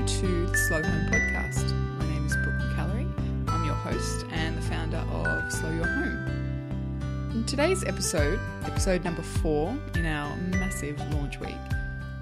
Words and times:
welcome 0.00 0.20
to 0.20 0.46
the 0.46 0.56
Slow 0.56 0.82
Home 0.82 1.06
Podcast. 1.10 1.98
My 1.98 2.06
name 2.06 2.24
is 2.24 2.34
Brooke 2.36 2.54
McAlary. 2.54 3.50
I'm 3.50 3.66
your 3.66 3.74
host 3.74 4.24
and 4.30 4.56
the 4.56 4.62
founder 4.62 4.96
of 4.96 5.52
Slow 5.52 5.70
Your 5.70 5.86
Home. 5.86 7.30
In 7.34 7.44
today's 7.44 7.84
episode, 7.84 8.40
episode 8.64 9.04
number 9.04 9.20
four 9.20 9.78
in 9.94 10.06
our 10.06 10.34
massive 10.36 10.98
launch 11.12 11.38
week, 11.38 11.54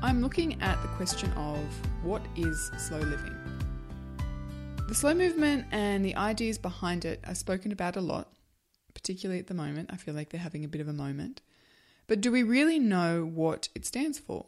I'm 0.03 0.21
looking 0.21 0.61
at 0.61 0.83
the 0.83 0.89
question 0.89 1.30
of 1.35 1.61
what 2.03 2.21
is 2.35 2.69
slow 2.79 2.99
living? 2.99 3.37
The 4.89 4.95
slow 4.95 5.15
movement 5.15 5.67
and 5.71 6.05
the 6.05 6.17
ideas 6.17 6.59
behind 6.59 7.05
it 7.05 7.23
are 7.29 7.35
spoken 7.37 7.71
about 7.71 7.95
a 7.95 8.01
lot, 8.01 8.33
particularly 8.93 9.38
at 9.38 9.47
the 9.47 9.55
moment. 9.55 9.91
I 9.93 9.99
feel 9.99 10.15
like 10.15 10.30
they're 10.30 10.41
having 10.41 10.65
a 10.65 10.69
bit 10.69 10.80
of 10.80 10.88
a 10.88 10.93
moment. 10.93 11.43
But 12.09 12.21
do 12.23 12.33
we 12.33 12.43
really 12.43 12.80
know 12.80 13.24
what 13.24 13.69
it 13.77 13.87
stands 13.87 14.19
for? 14.19 14.47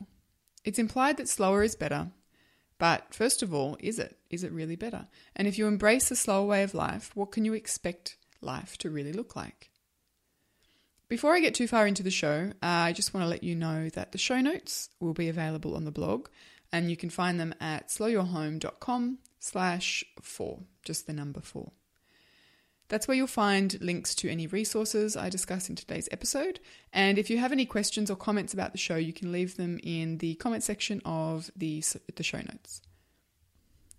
It's 0.64 0.80
implied 0.80 1.16
that 1.18 1.28
slower 1.28 1.62
is 1.62 1.76
better, 1.76 2.10
but 2.80 3.12
first 3.12 3.42
of 3.42 3.52
all, 3.52 3.76
is 3.78 3.98
it? 3.98 4.16
Is 4.30 4.42
it 4.42 4.52
really 4.52 4.74
better? 4.74 5.06
And 5.36 5.46
if 5.46 5.58
you 5.58 5.66
embrace 5.66 6.10
a 6.10 6.16
slower 6.16 6.46
way 6.46 6.62
of 6.62 6.72
life, 6.72 7.10
what 7.14 7.30
can 7.30 7.44
you 7.44 7.52
expect 7.52 8.16
life 8.40 8.78
to 8.78 8.88
really 8.88 9.12
look 9.12 9.36
like? 9.36 9.70
Before 11.06 11.34
I 11.34 11.40
get 11.40 11.54
too 11.54 11.68
far 11.68 11.86
into 11.86 12.02
the 12.02 12.10
show, 12.10 12.52
uh, 12.62 12.66
I 12.66 12.92
just 12.92 13.12
want 13.12 13.22
to 13.24 13.28
let 13.28 13.44
you 13.44 13.54
know 13.54 13.90
that 13.90 14.12
the 14.12 14.18
show 14.18 14.40
notes 14.40 14.88
will 14.98 15.12
be 15.12 15.28
available 15.28 15.76
on 15.76 15.84
the 15.84 15.90
blog, 15.90 16.28
and 16.72 16.88
you 16.88 16.96
can 16.96 17.10
find 17.10 17.38
them 17.38 17.54
at 17.60 17.88
slowyourhome.com 17.88 19.18
slash 19.38 20.02
four, 20.22 20.60
just 20.82 21.06
the 21.06 21.12
number 21.12 21.40
four. 21.40 21.72
That's 22.90 23.06
where 23.06 23.16
you'll 23.16 23.28
find 23.28 23.80
links 23.80 24.16
to 24.16 24.28
any 24.28 24.48
resources 24.48 25.16
I 25.16 25.28
discuss 25.28 25.68
in 25.68 25.76
today's 25.76 26.08
episode. 26.10 26.58
And 26.92 27.18
if 27.18 27.30
you 27.30 27.38
have 27.38 27.52
any 27.52 27.64
questions 27.64 28.10
or 28.10 28.16
comments 28.16 28.52
about 28.52 28.72
the 28.72 28.78
show, 28.78 28.96
you 28.96 29.12
can 29.12 29.30
leave 29.30 29.56
them 29.56 29.78
in 29.84 30.18
the 30.18 30.34
comment 30.34 30.64
section 30.64 31.00
of 31.04 31.52
the, 31.54 31.84
the 32.16 32.24
show 32.24 32.38
notes. 32.38 32.82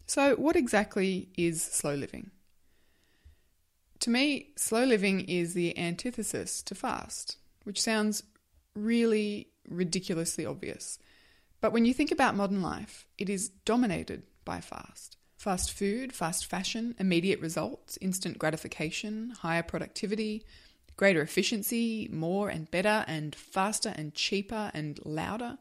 So, 0.08 0.36
what 0.36 0.58
exactly 0.58 1.30
is 1.38 1.64
slow 1.64 1.96
living? 1.96 2.32
To 4.02 4.10
me, 4.10 4.50
slow 4.58 4.84
living 4.84 5.22
is 5.22 5.54
the 5.54 5.78
antithesis 5.78 6.62
to 6.64 6.76
fast, 6.76 7.38
which 7.64 7.82
sounds 7.82 8.24
really 8.76 9.48
ridiculously 9.70 10.46
obvious. 10.46 11.00
But 11.62 11.72
when 11.72 11.86
you 11.86 11.94
think 11.94 12.12
about 12.12 12.36
modern 12.36 12.62
life, 12.62 13.06
it 13.18 13.30
is 13.30 13.48
dominated 13.64 14.24
by 14.44 14.60
fast. 14.60 15.16
Fast 15.42 15.72
food, 15.72 16.14
fast 16.14 16.46
fashion, 16.46 16.94
immediate 17.00 17.40
results, 17.40 17.98
instant 18.00 18.38
gratification, 18.38 19.32
higher 19.40 19.64
productivity, 19.64 20.46
greater 20.98 21.20
efficiency, 21.20 22.08
more 22.12 22.50
and 22.50 22.70
better 22.70 23.04
and 23.08 23.34
faster 23.34 23.92
and 23.96 24.14
cheaper 24.14 24.70
and 24.76 25.00
louder. 25.04 25.58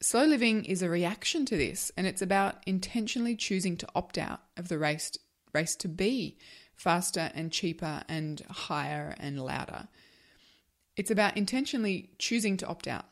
Slow 0.00 0.24
living 0.24 0.64
is 0.64 0.80
a 0.80 0.88
reaction 0.88 1.44
to 1.46 1.56
this, 1.56 1.90
and 1.96 2.06
it's 2.06 2.22
about 2.22 2.62
intentionally 2.66 3.34
choosing 3.34 3.76
to 3.78 3.88
opt 3.96 4.16
out 4.16 4.42
of 4.56 4.68
the 4.68 4.78
race, 4.78 5.18
race 5.52 5.74
to 5.74 5.88
be 5.88 6.38
faster 6.76 7.32
and 7.34 7.50
cheaper 7.50 8.04
and 8.08 8.42
higher 8.48 9.16
and 9.18 9.44
louder. 9.44 9.88
It's 10.96 11.10
about 11.10 11.36
intentionally 11.36 12.10
choosing 12.20 12.56
to 12.58 12.66
opt 12.68 12.86
out, 12.86 13.06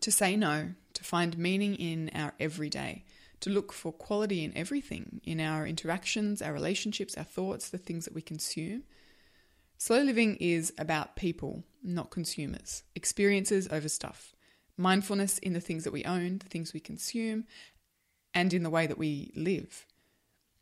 to 0.00 0.10
say 0.10 0.34
no, 0.34 0.70
to 0.94 1.04
find 1.04 1.38
meaning 1.38 1.76
in 1.76 2.10
our 2.12 2.34
everyday 2.40 3.04
to 3.40 3.50
look 3.50 3.72
for 3.72 3.92
quality 3.92 4.44
in 4.44 4.56
everything 4.56 5.20
in 5.24 5.40
our 5.40 5.66
interactions, 5.66 6.42
our 6.42 6.52
relationships, 6.52 7.16
our 7.16 7.24
thoughts, 7.24 7.68
the 7.68 7.78
things 7.78 8.04
that 8.04 8.14
we 8.14 8.22
consume. 8.22 8.82
Slow 9.78 10.02
living 10.02 10.36
is 10.36 10.72
about 10.76 11.16
people, 11.16 11.64
not 11.82 12.10
consumers, 12.10 12.82
experiences 12.94 13.66
over 13.70 13.88
stuff, 13.88 14.34
mindfulness 14.76 15.38
in 15.38 15.54
the 15.54 15.60
things 15.60 15.84
that 15.84 15.92
we 15.92 16.04
own, 16.04 16.38
the 16.38 16.48
things 16.48 16.72
we 16.72 16.80
consume, 16.80 17.44
and 18.34 18.52
in 18.52 18.62
the 18.62 18.70
way 18.70 18.86
that 18.86 18.98
we 18.98 19.32
live. 19.34 19.86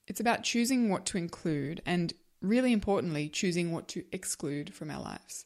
It's 0.06 0.20
about 0.20 0.44
choosing 0.44 0.88
what 0.88 1.04
to 1.06 1.18
include 1.18 1.82
and, 1.84 2.14
really 2.40 2.72
importantly, 2.72 3.28
choosing 3.28 3.72
what 3.72 3.88
to 3.88 4.04
exclude 4.12 4.72
from 4.72 4.90
our 4.90 5.02
lives. 5.02 5.44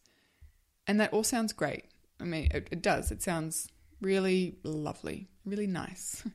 And 0.87 1.01
that 1.01 1.13
all 1.13 1.25
sounds 1.25 1.53
great. 1.53 1.87
I 2.21 2.25
mean, 2.25 2.49
it, 2.53 2.69
it 2.71 2.83
does. 2.83 3.11
It 3.11 3.23
sounds 3.23 3.69
really 4.01 4.59
lovely, 4.63 5.29
really 5.45 5.67
nice. 5.67 6.23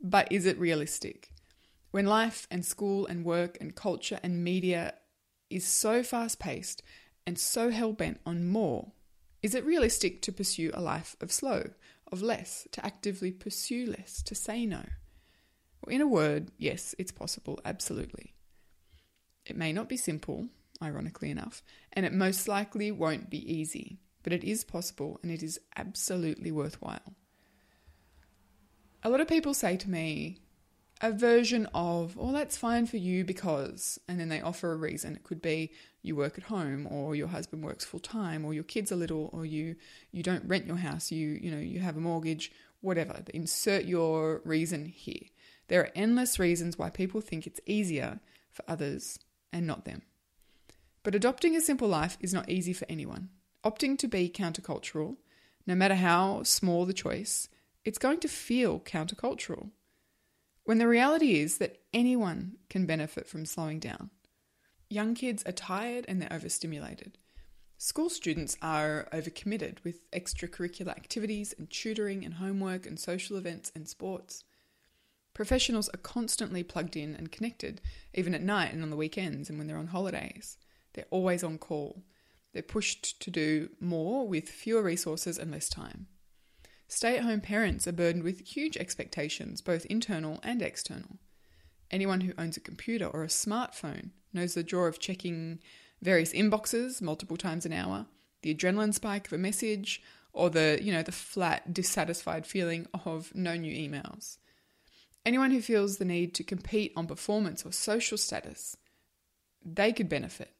But 0.00 0.30
is 0.30 0.46
it 0.46 0.58
realistic? 0.58 1.32
When 1.90 2.06
life 2.06 2.46
and 2.50 2.64
school 2.64 3.06
and 3.06 3.24
work 3.24 3.56
and 3.60 3.74
culture 3.74 4.20
and 4.22 4.44
media 4.44 4.94
is 5.48 5.66
so 5.66 6.02
fast 6.02 6.38
paced 6.38 6.82
and 7.26 7.38
so 7.38 7.70
hell 7.70 7.92
bent 7.92 8.20
on 8.26 8.46
more, 8.46 8.92
is 9.42 9.54
it 9.54 9.64
realistic 9.64 10.22
to 10.22 10.32
pursue 10.32 10.70
a 10.74 10.82
life 10.82 11.16
of 11.20 11.32
slow, 11.32 11.70
of 12.12 12.22
less, 12.22 12.66
to 12.72 12.84
actively 12.84 13.30
pursue 13.30 13.86
less, 13.86 14.22
to 14.22 14.34
say 14.34 14.66
no? 14.66 14.84
Well, 15.84 15.94
in 15.94 16.00
a 16.00 16.06
word, 16.06 16.50
yes, 16.58 16.94
it's 16.98 17.12
possible, 17.12 17.60
absolutely. 17.64 18.34
It 19.44 19.56
may 19.56 19.72
not 19.72 19.88
be 19.88 19.96
simple, 19.96 20.48
ironically 20.82 21.30
enough, 21.30 21.62
and 21.92 22.04
it 22.04 22.12
most 22.12 22.48
likely 22.48 22.90
won't 22.90 23.30
be 23.30 23.50
easy, 23.50 24.00
but 24.22 24.32
it 24.32 24.44
is 24.44 24.64
possible 24.64 25.18
and 25.22 25.30
it 25.30 25.42
is 25.42 25.60
absolutely 25.76 26.50
worthwhile 26.50 27.14
a 29.06 29.08
lot 29.08 29.20
of 29.20 29.28
people 29.28 29.54
say 29.54 29.76
to 29.76 29.88
me 29.88 30.36
a 31.00 31.12
version 31.12 31.68
of, 31.72 32.16
well, 32.16 32.32
that's 32.32 32.56
fine 32.56 32.86
for 32.86 32.96
you 32.96 33.24
because, 33.24 34.00
and 34.08 34.18
then 34.18 34.30
they 34.30 34.40
offer 34.40 34.72
a 34.72 34.76
reason. 34.76 35.14
It 35.14 35.22
could 35.22 35.40
be 35.40 35.70
you 36.02 36.16
work 36.16 36.36
at 36.36 36.44
home 36.44 36.88
or 36.90 37.14
your 37.14 37.28
husband 37.28 37.62
works 37.62 37.84
full 37.84 38.00
time 38.00 38.44
or 38.44 38.52
your 38.52 38.64
kids 38.64 38.90
are 38.90 38.96
little 38.96 39.30
or 39.32 39.46
you, 39.46 39.76
you 40.10 40.24
don't 40.24 40.48
rent 40.48 40.66
your 40.66 40.78
house, 40.78 41.12
you, 41.12 41.38
you 41.40 41.52
know, 41.52 41.58
you 41.58 41.78
have 41.78 41.96
a 41.96 42.00
mortgage, 42.00 42.50
whatever. 42.80 43.22
Insert 43.32 43.84
your 43.84 44.40
reason 44.44 44.86
here. 44.86 45.28
There 45.68 45.82
are 45.82 45.90
endless 45.94 46.40
reasons 46.40 46.76
why 46.76 46.90
people 46.90 47.20
think 47.20 47.46
it's 47.46 47.60
easier 47.64 48.18
for 48.50 48.64
others 48.66 49.20
and 49.52 49.68
not 49.68 49.84
them. 49.84 50.02
But 51.04 51.14
adopting 51.14 51.54
a 51.54 51.60
simple 51.60 51.86
life 51.86 52.18
is 52.20 52.34
not 52.34 52.48
easy 52.48 52.72
for 52.72 52.86
anyone. 52.88 53.28
Opting 53.64 53.98
to 53.98 54.08
be 54.08 54.28
countercultural, 54.28 55.14
no 55.64 55.76
matter 55.76 55.94
how 55.94 56.42
small 56.42 56.86
the 56.86 56.92
choice, 56.92 57.48
it's 57.86 57.98
going 57.98 58.18
to 58.18 58.28
feel 58.28 58.80
countercultural. 58.80 59.70
When 60.64 60.78
the 60.78 60.88
reality 60.88 61.38
is 61.38 61.58
that 61.58 61.78
anyone 61.94 62.56
can 62.68 62.84
benefit 62.84 63.28
from 63.28 63.46
slowing 63.46 63.78
down. 63.78 64.10
Young 64.90 65.14
kids 65.14 65.44
are 65.46 65.52
tired 65.52 66.04
and 66.08 66.20
they're 66.20 66.32
overstimulated. 66.32 67.16
School 67.78 68.10
students 68.10 68.56
are 68.60 69.08
overcommitted 69.12 69.84
with 69.84 70.10
extracurricular 70.10 70.88
activities 70.88 71.54
and 71.56 71.70
tutoring 71.70 72.24
and 72.24 72.34
homework 72.34 72.86
and 72.86 72.98
social 72.98 73.36
events 73.36 73.70
and 73.76 73.88
sports. 73.88 74.42
Professionals 75.32 75.88
are 75.90 75.98
constantly 75.98 76.64
plugged 76.64 76.96
in 76.96 77.14
and 77.14 77.30
connected, 77.30 77.80
even 78.14 78.34
at 78.34 78.42
night 78.42 78.72
and 78.72 78.82
on 78.82 78.90
the 78.90 78.96
weekends 78.96 79.48
and 79.48 79.58
when 79.58 79.68
they're 79.68 79.76
on 79.76 79.88
holidays. 79.88 80.58
They're 80.94 81.04
always 81.10 81.44
on 81.44 81.58
call. 81.58 82.02
They're 82.52 82.62
pushed 82.62 83.20
to 83.20 83.30
do 83.30 83.68
more 83.78 84.26
with 84.26 84.48
fewer 84.48 84.82
resources 84.82 85.38
and 85.38 85.52
less 85.52 85.68
time. 85.68 86.08
Stay 86.88 87.16
at 87.16 87.24
home 87.24 87.40
parents 87.40 87.86
are 87.86 87.92
burdened 87.92 88.24
with 88.24 88.46
huge 88.46 88.76
expectations, 88.76 89.60
both 89.60 89.86
internal 89.86 90.40
and 90.42 90.62
external. 90.62 91.18
Anyone 91.90 92.22
who 92.22 92.32
owns 92.38 92.56
a 92.56 92.60
computer 92.60 93.06
or 93.06 93.24
a 93.24 93.28
smartphone 93.28 94.10
knows 94.32 94.54
the 94.54 94.62
joy 94.62 94.86
of 94.86 94.98
checking 94.98 95.60
various 96.02 96.32
inboxes 96.32 97.00
multiple 97.00 97.36
times 97.36 97.66
an 97.66 97.72
hour, 97.72 98.06
the 98.42 98.54
adrenaline 98.54 98.94
spike 98.94 99.26
of 99.26 99.32
a 99.32 99.38
message, 99.38 100.02
or 100.32 100.50
the, 100.50 100.78
you 100.82 100.92
know, 100.92 101.02
the 101.02 101.12
flat, 101.12 101.72
dissatisfied 101.72 102.46
feeling 102.46 102.86
of 103.04 103.34
no 103.34 103.56
new 103.56 103.72
emails. 103.72 104.36
Anyone 105.24 105.50
who 105.50 105.60
feels 105.60 105.96
the 105.96 106.04
need 106.04 106.34
to 106.34 106.44
compete 106.44 106.92
on 106.94 107.06
performance 107.06 107.64
or 107.64 107.72
social 107.72 108.18
status, 108.18 108.76
they 109.64 109.92
could 109.92 110.08
benefit. 110.08 110.52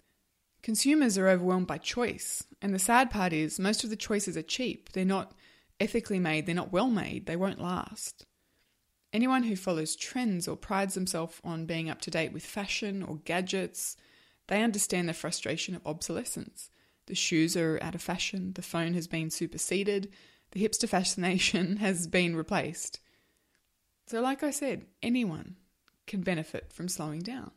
Consumers 0.62 1.16
are 1.16 1.28
overwhelmed 1.28 1.68
by 1.68 1.78
choice, 1.78 2.42
and 2.60 2.74
the 2.74 2.78
sad 2.78 3.10
part 3.10 3.32
is 3.32 3.60
most 3.60 3.84
of 3.84 3.90
the 3.90 3.96
choices 3.96 4.36
are 4.36 4.42
cheap. 4.42 4.90
They're 4.92 5.04
not 5.04 5.32
ethically 5.80 6.18
made, 6.18 6.46
they're 6.46 6.54
not 6.54 6.72
well 6.72 6.90
made, 6.90 7.26
they 7.26 7.36
won't 7.36 7.60
last. 7.60 8.26
Anyone 9.12 9.44
who 9.44 9.56
follows 9.56 9.96
trends 9.96 10.46
or 10.46 10.56
prides 10.56 10.94
themselves 10.94 11.40
on 11.44 11.66
being 11.66 11.88
up 11.88 12.00
to 12.02 12.10
date 12.10 12.32
with 12.32 12.44
fashion 12.44 13.02
or 13.02 13.16
gadgets, 13.24 13.96
they 14.48 14.62
understand 14.62 15.08
the 15.08 15.14
frustration 15.14 15.74
of 15.74 15.86
obsolescence. 15.86 16.70
The 17.06 17.14
shoes 17.14 17.56
are 17.56 17.78
out 17.82 17.94
of 17.94 18.02
fashion, 18.02 18.52
the 18.54 18.62
phone 18.62 18.94
has 18.94 19.06
been 19.06 19.30
superseded, 19.30 20.12
the 20.50 20.66
hipster 20.66 20.88
fascination 20.88 21.76
has 21.78 22.06
been 22.06 22.36
replaced. 22.36 23.00
So, 24.06 24.20
like 24.20 24.42
I 24.42 24.50
said, 24.50 24.86
anyone 25.02 25.56
can 26.06 26.20
benefit 26.20 26.72
from 26.72 26.88
slowing 26.88 27.20
down. 27.20 27.50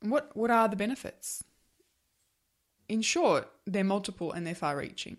What, 0.00 0.36
what 0.36 0.50
are 0.50 0.68
the 0.68 0.76
benefits? 0.76 1.42
In 2.88 3.02
short, 3.02 3.50
they're 3.66 3.84
multiple 3.84 4.32
and 4.32 4.46
they're 4.46 4.54
far 4.54 4.76
reaching. 4.76 5.16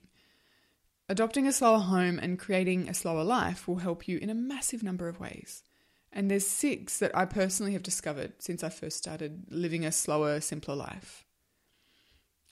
Adopting 1.10 1.48
a 1.48 1.54
slower 1.54 1.80
home 1.80 2.20
and 2.20 2.38
creating 2.38 2.90
a 2.90 2.94
slower 2.94 3.24
life 3.24 3.68
will 3.68 3.78
help 3.78 4.08
you 4.08 4.18
in 4.18 4.30
a 4.30 4.36
massive 4.36 4.84
number 4.84 5.08
of 5.08 5.20
ways. 5.20 5.64
And 6.12 6.30
there's 6.30 6.46
six 6.46 7.00
that 7.00 7.16
I 7.16 7.26
personally 7.26 7.74
have 7.74 7.84
discovered 7.84 8.34
since 8.40 8.64
I 8.64 8.70
first 8.70 8.98
started 8.98 9.46
living 9.50 9.86
a 9.86 9.92
slower, 9.92 10.42
simpler 10.42 10.76
life. 10.76 11.26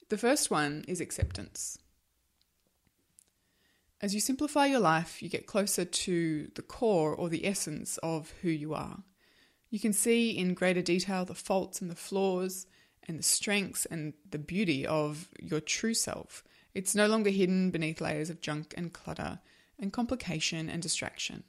The 0.09 0.17
first 0.17 0.51
one 0.51 0.85
is 0.87 1.01
acceptance. 1.01 1.77
As 4.01 4.13
you 4.13 4.21
simplify 4.21 4.67
your 4.67 4.79
life, 4.79 5.21
you 5.21 5.29
get 5.29 5.47
closer 5.47 5.83
to 5.83 6.51
the 6.55 6.61
core 6.61 7.13
or 7.15 7.27
the 7.27 7.45
essence 7.45 7.97
of 7.97 8.33
who 8.41 8.49
you 8.49 8.73
are. 8.73 9.03
You 9.69 9.79
can 9.79 9.93
see 9.93 10.29
in 10.29 10.53
greater 10.53 10.81
detail 10.81 11.25
the 11.25 11.33
faults 11.33 11.81
and 11.81 11.89
the 11.89 11.95
flaws 11.95 12.67
and 13.07 13.17
the 13.19 13.23
strengths 13.23 13.85
and 13.85 14.13
the 14.29 14.37
beauty 14.37 14.85
of 14.85 15.29
your 15.39 15.59
true 15.59 15.93
self. 15.93 16.43
It's 16.75 16.93
no 16.93 17.07
longer 17.07 17.29
hidden 17.29 17.71
beneath 17.71 18.01
layers 18.01 18.29
of 18.29 18.41
junk 18.41 18.73
and 18.77 18.93
clutter 18.93 19.39
and 19.79 19.93
complication 19.93 20.69
and 20.69 20.81
distraction. 20.81 21.43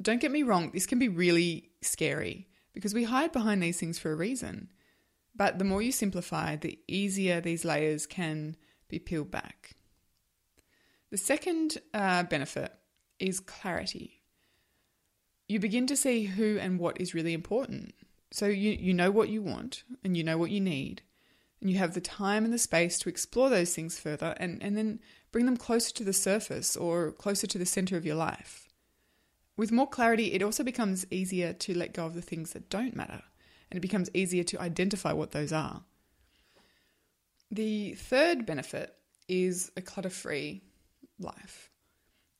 Don't 0.00 0.20
get 0.20 0.30
me 0.30 0.44
wrong, 0.44 0.70
this 0.72 0.86
can 0.86 0.98
be 0.98 1.08
really 1.08 1.70
scary 1.82 2.48
because 2.72 2.94
we 2.94 3.04
hide 3.04 3.32
behind 3.32 3.62
these 3.62 3.78
things 3.78 3.98
for 3.98 4.12
a 4.12 4.16
reason. 4.16 4.70
But 5.34 5.58
the 5.58 5.64
more 5.64 5.82
you 5.82 5.92
simplify, 5.92 6.56
the 6.56 6.78
easier 6.86 7.40
these 7.40 7.64
layers 7.64 8.06
can 8.06 8.56
be 8.88 8.98
peeled 8.98 9.30
back. 9.30 9.72
The 11.10 11.16
second 11.16 11.78
uh, 11.92 12.22
benefit 12.24 12.72
is 13.18 13.40
clarity. 13.40 14.22
You 15.48 15.58
begin 15.58 15.86
to 15.88 15.96
see 15.96 16.24
who 16.24 16.58
and 16.58 16.78
what 16.78 17.00
is 17.00 17.14
really 17.14 17.32
important. 17.32 17.94
So 18.30 18.46
you, 18.46 18.72
you 18.72 18.92
know 18.92 19.10
what 19.10 19.28
you 19.28 19.42
want 19.42 19.84
and 20.04 20.16
you 20.16 20.24
know 20.24 20.38
what 20.38 20.50
you 20.50 20.60
need, 20.60 21.02
and 21.66 21.72
you 21.72 21.80
have 21.80 21.94
the 21.94 22.00
time 22.00 22.44
and 22.44 22.54
the 22.54 22.58
space 22.58 22.96
to 22.96 23.08
explore 23.08 23.50
those 23.50 23.74
things 23.74 23.98
further 23.98 24.36
and, 24.38 24.62
and 24.62 24.76
then 24.76 25.00
bring 25.32 25.46
them 25.46 25.56
closer 25.56 25.92
to 25.92 26.04
the 26.04 26.12
surface 26.12 26.76
or 26.76 27.10
closer 27.10 27.48
to 27.48 27.58
the 27.58 27.66
center 27.66 27.96
of 27.96 28.06
your 28.06 28.14
life. 28.14 28.68
With 29.56 29.72
more 29.72 29.88
clarity, 29.88 30.32
it 30.32 30.44
also 30.44 30.62
becomes 30.62 31.08
easier 31.10 31.52
to 31.54 31.76
let 31.76 31.92
go 31.92 32.06
of 32.06 32.14
the 32.14 32.22
things 32.22 32.52
that 32.52 32.70
don't 32.70 32.94
matter, 32.94 33.20
and 33.68 33.76
it 33.76 33.80
becomes 33.80 34.08
easier 34.14 34.44
to 34.44 34.60
identify 34.60 35.12
what 35.12 35.32
those 35.32 35.52
are. 35.52 35.82
The 37.50 37.94
third 37.94 38.46
benefit 38.46 38.94
is 39.26 39.72
a 39.76 39.82
clutter 39.82 40.08
free 40.08 40.62
life. 41.18 41.72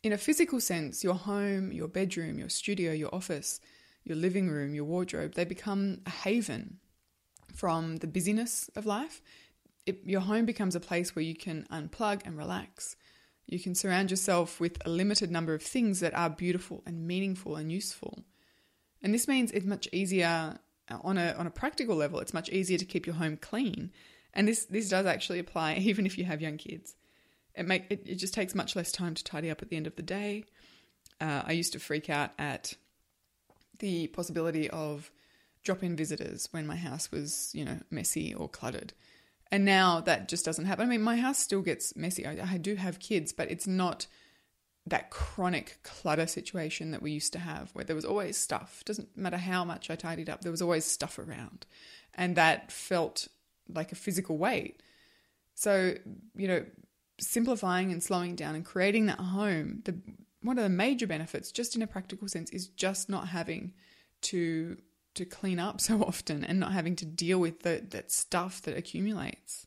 In 0.05 0.13
a 0.13 0.19
physical 0.19 0.61
sense, 0.61 1.03
your 1.03 1.15
home, 1.15 1.73
your 1.73 1.89
bedroom, 1.89 2.39
your 2.39 2.49
studio, 2.49 2.93
your 2.93 3.13
office, 3.13 3.59
your 4.05 4.17
living 4.17 4.49
room, 4.49 4.73
your 4.73 4.85
wardrobe, 4.85 5.35
they 5.35 5.45
become 5.45 5.99
a 6.07 6.11
haven 6.11 6.79
from 7.57 7.97
the 7.97 8.07
busyness 8.07 8.71
of 8.77 8.87
life. 8.87 9.23
It, 9.87 10.01
your 10.05 10.21
home 10.21 10.45
becomes 10.45 10.75
a 10.75 10.81
place 10.81 11.17
where 11.17 11.25
you 11.25 11.35
can 11.35 11.67
unplug 11.71 12.23
and 12.25 12.37
relax. 12.37 12.97
You 13.47 13.59
can 13.61 13.75
surround 13.75 14.11
yourself 14.11 14.61
with 14.61 14.79
a 14.85 14.91
limited 14.91 15.31
number 15.31 15.55
of 15.55 15.63
things 15.63 16.01
that 16.01 16.15
are 16.15 16.29
beautiful 16.29 16.83
and 16.87 17.07
meaningful 17.07 17.57
and 17.57 17.71
useful. 17.71 18.25
And 19.03 19.15
this 19.15 19.29
means 19.29 19.53
it's 19.53 19.65
much 19.65 19.89
easier 19.93 20.59
uh, 20.89 20.99
on 21.03 21.19
a 21.19 21.33
on 21.33 21.47
a 21.47 21.51
practical 21.51 21.97
level, 21.97 22.21
it's 22.21 22.35
much 22.35 22.49
easier 22.51 22.79
to 22.79 22.85
keep 22.85 23.07
your 23.07 23.17
home 23.17 23.37
clean. 23.37 23.93
And 24.35 24.47
this 24.47 24.65
this 24.67 24.89
does 24.89 25.07
actually 25.07 25.39
apply 25.39 25.75
even 25.81 26.07
if 26.07 26.19
you 26.19 26.25
have 26.25 26.41
young 26.41 26.59
kids. 26.59 26.95
It 27.55 27.67
make 27.67 27.87
it, 27.91 28.03
it 28.05 28.17
just 28.17 28.35
takes 28.35 28.55
much 28.55 28.77
less 28.77 28.93
time 28.93 29.15
to 29.15 29.25
tidy 29.25 29.51
up 29.51 29.63
at 29.63 29.71
the 29.71 29.77
end 29.77 29.87
of 29.87 29.97
the 29.97 30.03
day. 30.03 30.45
Uh, 31.21 31.43
I 31.47 31.53
used 31.53 31.73
to 31.73 31.79
freak 31.79 32.11
out 32.11 32.31
at 32.39 32.75
the 33.79 34.09
possibility 34.09 34.69
of 34.69 35.11
drop-in 35.67 35.97
visitors 35.97 36.49
when 36.53 36.67
my 36.67 36.77
house 36.77 37.13
was, 37.13 37.51
you 37.55 37.65
know, 37.65 37.79
messy 37.91 38.33
or 38.35 38.49
cluttered. 38.49 38.95
And 39.53 39.65
now 39.65 40.01
that 40.01 40.29
just 40.29 40.45
doesn't 40.45 40.65
happen. 40.65 40.87
I 40.87 40.91
mean, 40.91 41.03
my 41.03 41.17
house 41.17 41.39
still 41.39 41.63
gets 41.63 41.95
messy. 41.95 42.27
I, 42.27 42.55
I 42.55 42.57
do 42.57 42.77
have 42.77 42.99
kids, 42.99 43.33
but 43.33 43.51
it's 43.51 43.67
not 43.67 44.07
that 44.87 45.11
chronic 45.11 45.79
clutter 45.83 46.27
situation 46.27 46.93
that 46.93 47.03
we 47.03 47.11
used 47.11 47.33
to 47.33 47.39
have 47.41 47.71
where 47.73 47.85
there 47.85 47.97
was 47.97 48.05
always 48.05 48.37
stuff. 48.37 48.83
Doesn't 48.85 49.17
matter 49.17 49.37
how 49.37 49.65
much 49.65 49.91
I 49.91 49.97
tidied 49.97 50.31
up, 50.31 50.41
there 50.41 50.53
was 50.53 50.63
always 50.63 50.85
stuff 50.85 51.19
around. 51.19 51.67
And 52.15 52.37
that 52.37 52.73
felt 52.73 53.29
like 53.69 53.93
a 53.93 53.97
physical 53.97 54.39
weight. 54.39 54.81
So, 55.55 55.95
you 56.37 56.49
know, 56.49 56.65
simplifying 57.19 57.93
and 57.93 58.03
slowing 58.03 58.37
down 58.37 58.55
and 58.55 58.65
creating 58.65 59.07
that 59.07 59.19
home, 59.19 59.83
the 59.85 59.97
one 60.43 60.59
of 60.59 60.65
the 60.65 60.71
major 60.71 61.07
benefits, 61.07 61.51
just 61.51 61.75
in 61.75 61.83
a 61.83 61.87
practical 61.87 62.29
sense, 62.29 62.51
is 62.51 62.69
just 62.69 63.09
not 63.09 63.29
having 63.29 63.73
to 64.23 64.77
to 65.17 65.25
clean 65.25 65.59
up 65.59 65.81
so 65.89 66.03
often 66.03 66.45
and 66.45 66.61
not 66.61 66.73
having 66.73 66.97
to 66.97 67.05
deal 67.05 67.39
with 67.39 67.61
the, 67.61 67.85
that 67.91 68.11
stuff 68.13 68.63
that 68.63 68.77
accumulates. 68.77 69.67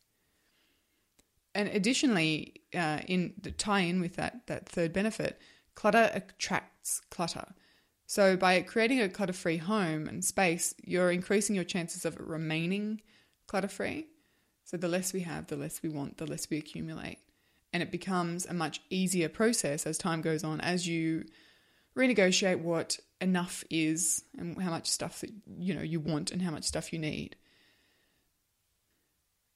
And 1.56 1.68
additionally, 1.70 2.62
uh, 2.76 3.00
in 3.08 3.34
the 3.42 3.52
tie-in 3.52 4.00
with 4.00 4.16
that 4.18 4.46
that 4.48 4.70
third 4.70 4.94
benefit, 4.94 5.42
clutter 5.76 6.12
attracts 6.14 7.02
clutter. 7.10 7.54
So 8.06 8.38
by 8.38 8.62
creating 8.62 9.02
a 9.02 9.10
clutter-free 9.10 9.58
home 9.58 10.08
and 10.08 10.24
space, 10.24 10.74
you're 10.84 11.12
increasing 11.12 11.56
your 11.56 11.64
chances 11.64 12.06
of 12.06 12.18
remaining 12.20 13.02
clutter-free. 13.48 14.08
So 14.64 14.78
the 14.78 14.88
less 14.88 15.12
we 15.12 15.22
have, 15.22 15.48
the 15.48 15.56
less 15.56 15.82
we 15.82 15.90
want, 15.90 16.18
the 16.18 16.28
less 16.28 16.50
we 16.50 16.58
accumulate 16.58 17.20
and 17.72 17.84
it 17.84 17.92
becomes 17.92 18.46
a 18.46 18.54
much 18.54 18.82
easier 18.90 19.30
process 19.30 19.86
as 19.86 19.98
time 19.98 20.22
goes 20.22 20.44
on 20.44 20.60
as 20.62 20.88
you 20.88 21.26
renegotiate 22.00 22.62
what 22.62 22.98
enough 23.20 23.64
is 23.70 24.24
and 24.38 24.62
how 24.62 24.70
much 24.70 24.88
stuff 24.88 25.20
that 25.20 25.32
you 25.58 25.74
know 25.74 25.82
you 25.82 26.00
want 26.00 26.32
and 26.32 26.42
how 26.42 26.52
much 26.52 26.64
stuff 26.64 26.94
you 26.94 27.00
need. 27.00 27.36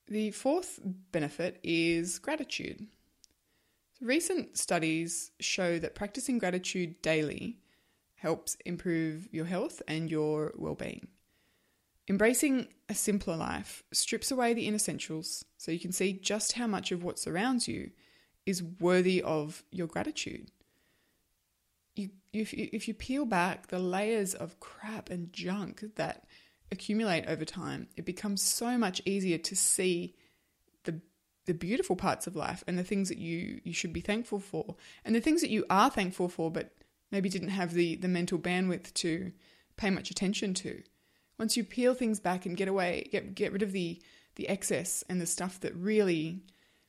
The 0.08 0.32
fourth 0.32 0.80
benefit 1.12 1.60
is 1.64 2.20
gratitude. 2.20 2.88
Recent 4.02 4.58
studies 4.58 5.32
show 5.40 5.80
that 5.80 5.96
practicing 5.96 6.38
gratitude 6.38 7.02
daily 7.02 7.60
helps 8.16 8.58
improve 8.66 9.30
your 9.32 9.46
health 9.46 9.82
and 9.88 10.12
your 10.12 10.52
well-being. 10.58 11.08
Embracing 12.10 12.68
a 12.90 12.94
simpler 12.94 13.38
life 13.38 13.84
strips 13.94 14.30
away 14.30 14.54
the 14.54 14.68
inessentials 14.70 15.46
so 15.58 15.72
you 15.72 15.80
can 15.80 15.94
see 15.94 16.12
just 16.12 16.54
how 16.54 16.68
much 16.68 16.92
of 16.92 17.02
what 17.02 17.18
surrounds 17.18 17.70
you 17.70 17.92
is 18.46 18.62
worthy 18.62 19.22
of 19.22 19.64
your 19.72 19.88
gratitude. 19.88 20.52
You, 21.96 22.10
if, 22.32 22.54
you, 22.54 22.70
if 22.74 22.88
you 22.88 22.94
peel 22.94 23.26
back 23.26 23.68
the 23.68 23.80
layers 23.80 24.34
of 24.34 24.60
crap 24.60 25.10
and 25.10 25.32
junk 25.32 25.84
that 25.96 26.26
accumulate 26.72 27.26
over 27.28 27.46
time, 27.46 27.88
it 27.96 28.06
becomes 28.06 28.42
so 28.42 28.78
much 28.78 29.02
easier 29.06 29.38
to 29.38 29.56
see 29.56 30.16
the 30.84 31.00
the 31.46 31.54
beautiful 31.54 31.96
parts 31.96 32.26
of 32.26 32.36
life 32.36 32.64
and 32.68 32.78
the 32.78 32.84
things 32.84 33.10
that 33.10 33.18
you 33.18 33.62
you 33.64 33.74
should 33.74 33.94
be 33.94 34.02
thankful 34.02 34.40
for, 34.40 34.76
and 35.06 35.16
the 35.16 35.22
things 35.22 35.42
that 35.42 35.52
you 35.52 35.66
are 35.70 35.90
thankful 35.90 36.28
for, 36.28 36.52
but 36.52 36.72
maybe 37.12 37.30
didn't 37.30 37.50
have 37.50 37.74
the 37.74 37.96
the 37.96 38.08
mental 38.08 38.40
bandwidth 38.40 38.94
to 38.96 39.32
pay 39.78 39.90
much 39.90 40.12
attention 40.12 40.54
to. 40.54 40.82
Once 41.40 41.56
you 41.56 41.64
peel 41.64 41.94
things 41.94 42.20
back 42.20 42.46
and 42.46 42.58
get 42.58 42.68
away, 42.68 43.08
get 43.12 43.36
get 43.36 43.54
rid 43.54 43.62
of 43.62 43.72
the 43.72 44.02
the 44.36 44.50
excess 44.50 45.04
and 45.08 45.22
the 45.22 45.28
stuff 45.28 45.60
that 45.60 45.76
really 45.76 46.42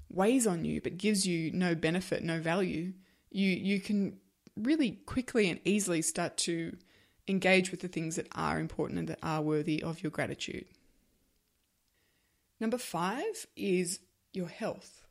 weighs 0.08 0.46
on 0.46 0.64
you 0.64 0.80
but 0.80 0.96
gives 0.96 1.26
you 1.26 1.50
no 1.52 1.74
benefit, 1.74 2.22
no 2.22 2.40
value, 2.40 2.92
you 3.30 3.50
you 3.50 3.80
can 3.80 4.18
really 4.56 4.92
quickly 5.06 5.50
and 5.50 5.60
easily 5.64 6.02
start 6.02 6.36
to 6.38 6.76
engage 7.26 7.70
with 7.70 7.80
the 7.80 7.88
things 7.88 8.16
that 8.16 8.28
are 8.34 8.58
important 8.58 8.98
and 8.98 9.08
that 9.08 9.18
are 9.22 9.42
worthy 9.42 9.82
of 9.82 10.02
your 10.02 10.10
gratitude. 10.10 10.66
Number 12.60 12.78
5 12.78 13.46
is 13.56 14.00
your 14.32 14.48
health. 14.48 15.04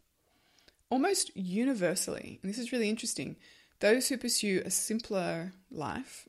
Almost 0.89 1.35
universally, 1.35 2.39
and 2.41 2.49
this 2.49 2.59
is 2.59 2.71
really 2.71 2.89
interesting, 2.89 3.35
those 3.79 4.07
who 4.07 4.17
pursue 4.17 4.61
a 4.63 4.71
simpler 4.71 5.53
life 5.71 6.27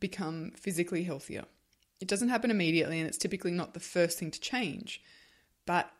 become 0.00 0.52
physically 0.56 1.04
healthier. 1.04 1.44
It 2.00 2.08
doesn't 2.08 2.30
happen 2.30 2.50
immediately 2.50 2.98
and 2.98 3.06
it's 3.06 3.18
typically 3.18 3.52
not 3.52 3.74
the 3.74 3.80
first 3.80 4.18
thing 4.18 4.30
to 4.30 4.40
change, 4.40 5.02
but 5.66 5.90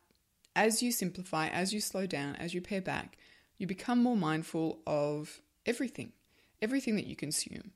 as 0.54 0.82
you 0.82 0.90
simplify, 0.90 1.48
as 1.48 1.74
you 1.74 1.80
slow 1.80 2.06
down, 2.06 2.36
as 2.36 2.54
you 2.54 2.60
pare 2.60 2.80
back, 2.80 3.18
you 3.58 3.66
become 3.66 4.02
more 4.02 4.16
mindful 4.16 4.80
of 4.86 5.40
everything, 5.66 6.12
everything 6.62 6.96
that 6.96 7.06
you 7.06 7.16
consume. 7.16 7.72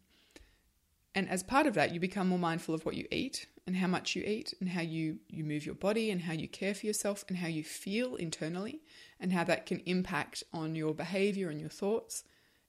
And 1.15 1.29
as 1.29 1.43
part 1.43 1.67
of 1.67 1.75
that, 1.75 1.93
you 1.93 2.01
become 2.01 2.29
more 2.29 2.39
mindful 2.39 2.75
of 2.75 2.85
what 2.85 2.95
you 2.95 3.07
eat 3.11 3.47
and 3.67 3.77
how 3.77 3.89
much 3.89 4.15
you 4.15 4.23
eat 4.23 4.55
and 4.61 4.69
how 4.71 4.81
you, 4.81 5.19
you 5.29 5.45
move 5.45 5.67
your 5.67 5.75
body 5.75 6.11
and 6.11 6.23
how 6.23 6.33
you 6.33 6.47
care 6.47 6.75
for 6.75 6.87
yourself 6.87 7.25
and 7.29 7.39
how 7.39 7.49
you 7.49 7.65
feel 7.65 8.15
internally 8.15 8.81
and 9.19 9.33
how 9.33 9.45
that 9.45 9.67
can 9.67 9.81
impact 9.87 10.45
on 10.53 10.75
your 10.75 10.95
behavior 10.95 11.51
and 11.51 11.61
your 11.61 11.69
thoughts. 11.69 12.23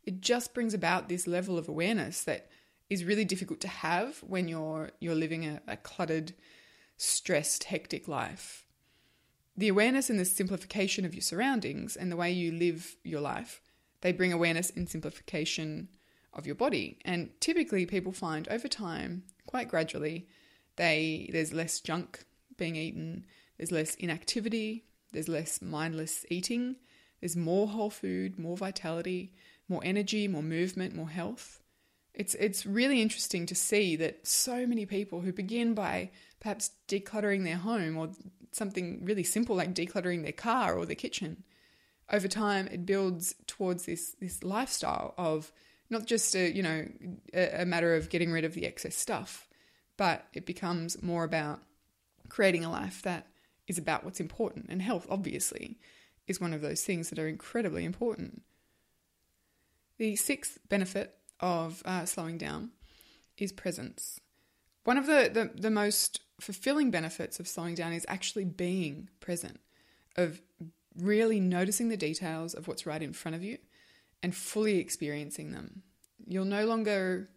It 0.04 0.22
just 0.22 0.54
brings 0.54 0.74
about 0.74 1.08
this 1.08 1.28
level 1.28 1.58
of 1.58 1.70
awareness 1.70 2.24
that 2.24 2.50
is 2.90 3.06
really 3.06 3.26
difficult 3.26 3.62
to 3.62 3.68
have 3.68 4.18
when 4.20 4.48
you're 4.48 4.92
you're 5.00 5.16
living 5.16 5.46
a, 5.46 5.62
a 5.68 5.78
cluttered, 5.78 6.34
stressed, 6.98 7.66
hectic 7.66 8.08
life 8.08 8.66
the 9.56 9.68
awareness 9.68 10.10
and 10.10 10.20
the 10.20 10.26
simplification 10.26 11.06
of 11.06 11.14
your 11.14 11.22
surroundings 11.22 11.96
and 11.96 12.12
the 12.12 12.16
way 12.16 12.32
you 12.32 12.52
live 12.52 12.96
your 13.04 13.22
life, 13.22 13.62
they 14.02 14.12
bring 14.12 14.34
awareness 14.34 14.72
and 14.76 14.90
simplification 14.90 15.90
of 16.34 16.46
your 16.46 16.56
body. 16.56 16.98
And 17.06 17.30
typically 17.40 17.86
people 17.86 18.12
find 18.12 18.48
over 18.50 18.68
time, 18.68 19.24
quite 19.46 19.68
gradually, 19.68 20.28
they 20.78 21.30
there's 21.32 21.54
less 21.54 21.80
junk 21.80 22.24
being 22.58 22.76
eaten, 22.76 23.26
there's 23.58 23.72
less 23.72 23.96
inactivity, 23.96 24.86
there's 25.12 25.28
less 25.28 25.62
mindless 25.62 26.26
eating, 26.30 26.78
there's 27.20 27.36
more 27.36 27.68
whole 27.68 27.90
food, 27.90 28.40
more 28.40 28.58
vitality, 28.58 29.34
more 29.68 29.82
energy, 29.84 30.28
more 30.28 30.44
movement, 30.44 30.96
more 30.96 31.10
health. 31.10 31.62
It's 32.14 32.36
it's 32.36 32.66
really 32.66 33.02
interesting 33.02 33.46
to 33.48 33.56
see 33.56 33.96
that 33.98 34.26
so 34.28 34.66
many 34.66 34.86
people 34.86 35.22
who 35.22 35.32
begin 35.32 35.74
by 35.74 36.12
perhaps 36.40 36.72
decluttering 36.88 37.44
their 37.44 37.58
home 37.58 37.98
or 37.98 38.10
something 38.52 39.06
really 39.06 39.24
simple 39.24 39.56
like 39.56 39.74
decluttering 39.74 40.24
their 40.24 40.32
car 40.34 40.78
or 40.78 40.86
their 40.86 40.96
kitchen, 40.96 41.44
over 42.12 42.28
time 42.28 42.68
it 42.68 42.86
builds 42.86 43.36
towards 43.48 43.86
this 43.86 44.16
this 44.20 44.44
lifestyle 44.44 45.14
of 45.18 45.52
not 45.92 46.06
just 46.06 46.36
a 46.36 46.52
you 46.52 46.64
know 46.64 46.88
a, 47.34 47.66
matter 47.66 47.96
of 47.96 48.10
getting 48.10 48.32
rid 48.32 48.46
of 48.46 48.54
the 48.54 48.66
excess 48.66 48.96
stuff, 48.96 49.48
but 49.98 50.26
it 50.34 50.46
becomes 50.46 51.02
more 51.04 51.24
about 51.24 51.60
creating 52.30 52.64
a 52.64 52.72
life 52.72 53.02
that 53.04 53.28
is 53.68 53.78
about 53.78 54.04
what's 54.04 54.20
important. 54.20 54.68
And 54.70 54.82
health, 54.82 55.06
obviously, 55.10 55.78
is 56.28 56.42
one 56.42 56.54
of 56.54 56.62
those 56.62 56.84
things 56.84 57.10
that 57.10 57.20
are 57.20 57.28
incredibly 57.28 57.86
important. 57.86 58.42
The 59.98 60.16
sixth 60.16 60.58
benefit 60.70 61.16
of 61.40 61.84
uh, 61.86 62.06
slowing 62.06 62.38
down 62.38 62.72
is 63.38 63.52
presence. 63.52 64.20
One 64.84 64.98
of 64.98 65.06
the, 65.06 65.30
the, 65.32 65.62
the 65.62 65.70
most 65.70 66.22
fulfilling 66.40 66.90
benefits 66.90 67.40
of 67.40 67.48
slowing 67.48 67.76
down 67.76 67.94
is 67.94 68.06
actually 68.08 68.46
being 68.46 69.10
present, 69.20 69.60
of 70.16 70.42
really 70.98 71.40
noticing 71.40 71.90
the 71.90 71.98
details 71.98 72.54
of 72.54 72.68
what's 72.68 72.86
right 72.86 73.02
in 73.02 73.14
front 73.14 73.36
of 73.36 73.44
you 73.44 73.58
and 74.24 74.36
fully 74.36 74.78
experiencing 74.78 75.52
them. 75.52 75.84
You'll 76.28 76.46
no 76.46 76.66
longer 76.66 77.30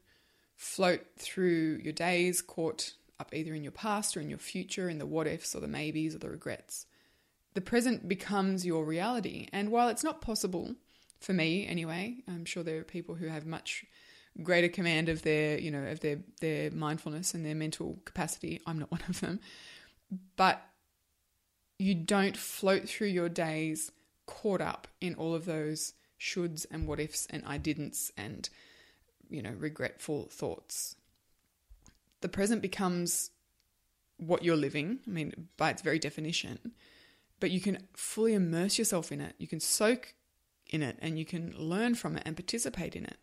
float 0.56 1.02
through 1.18 1.80
your 1.82 1.92
days 1.92 2.40
caught 2.40 2.94
up 3.18 3.34
either 3.34 3.54
in 3.54 3.62
your 3.62 3.72
past 3.72 4.16
or 4.16 4.20
in 4.20 4.28
your 4.28 4.38
future, 4.38 4.88
in 4.88 4.98
the 4.98 5.06
what 5.06 5.26
ifs 5.26 5.54
or 5.54 5.60
the 5.60 5.68
maybes 5.68 6.14
or 6.14 6.18
the 6.18 6.30
regrets. 6.30 6.86
The 7.54 7.60
present 7.60 8.08
becomes 8.08 8.66
your 8.66 8.84
reality. 8.84 9.48
And 9.52 9.70
while 9.70 9.88
it's 9.88 10.04
not 10.04 10.20
possible, 10.20 10.74
for 11.20 11.32
me 11.32 11.66
anyway, 11.66 12.16
I'm 12.28 12.44
sure 12.44 12.62
there 12.62 12.78
are 12.80 12.84
people 12.84 13.14
who 13.14 13.26
have 13.28 13.46
much 13.46 13.84
greater 14.42 14.68
command 14.68 15.08
of 15.08 15.22
their, 15.22 15.58
you 15.58 15.70
know, 15.70 15.84
of 15.84 16.00
their 16.00 16.18
their 16.40 16.70
mindfulness 16.72 17.34
and 17.34 17.46
their 17.46 17.54
mental 17.54 18.00
capacity. 18.04 18.60
I'm 18.66 18.78
not 18.78 18.90
one 18.90 19.02
of 19.08 19.20
them. 19.20 19.40
But 20.36 20.62
you 21.78 21.94
don't 21.94 22.36
float 22.36 22.88
through 22.88 23.08
your 23.08 23.28
days 23.28 23.90
caught 24.26 24.60
up 24.60 24.88
in 25.00 25.14
all 25.14 25.34
of 25.34 25.44
those 25.44 25.92
shoulds 26.24 26.64
and 26.70 26.88
what 26.88 27.00
ifs 27.00 27.26
and 27.28 27.42
I 27.46 27.58
didn'ts 27.58 28.10
and 28.16 28.48
you 29.28 29.42
know 29.42 29.52
regretful 29.58 30.28
thoughts. 30.30 30.96
The 32.22 32.28
present 32.28 32.62
becomes 32.62 33.30
what 34.16 34.42
you're 34.42 34.56
living. 34.56 35.00
I 35.06 35.10
mean, 35.10 35.48
by 35.56 35.70
its 35.70 35.82
very 35.82 35.98
definition, 35.98 36.72
but 37.40 37.50
you 37.50 37.60
can 37.60 37.86
fully 37.94 38.32
immerse 38.32 38.78
yourself 38.78 39.12
in 39.12 39.20
it. 39.20 39.34
You 39.38 39.46
can 39.46 39.60
soak 39.60 40.14
in 40.70 40.82
it, 40.82 40.96
and 41.00 41.18
you 41.18 41.26
can 41.26 41.54
learn 41.56 41.94
from 41.94 42.16
it 42.16 42.22
and 42.24 42.36
participate 42.36 42.96
in 42.96 43.04
it. 43.04 43.18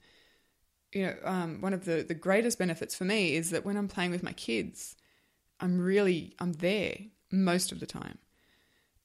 You 0.93 1.05
know, 1.07 1.15
um, 1.23 1.61
one 1.61 1.73
of 1.73 1.85
the 1.85 2.05
the 2.07 2.13
greatest 2.13 2.59
benefits 2.59 2.93
for 2.93 3.05
me 3.05 3.35
is 3.35 3.49
that 3.49 3.65
when 3.65 3.77
I'm 3.77 3.87
playing 3.87 4.11
with 4.11 4.23
my 4.23 4.33
kids, 4.33 4.95
I'm 5.59 5.79
really 5.79 6.35
I'm 6.39 6.53
there 6.53 6.97
most 7.31 7.71
of 7.71 7.79
the 7.79 7.85
time 7.87 8.19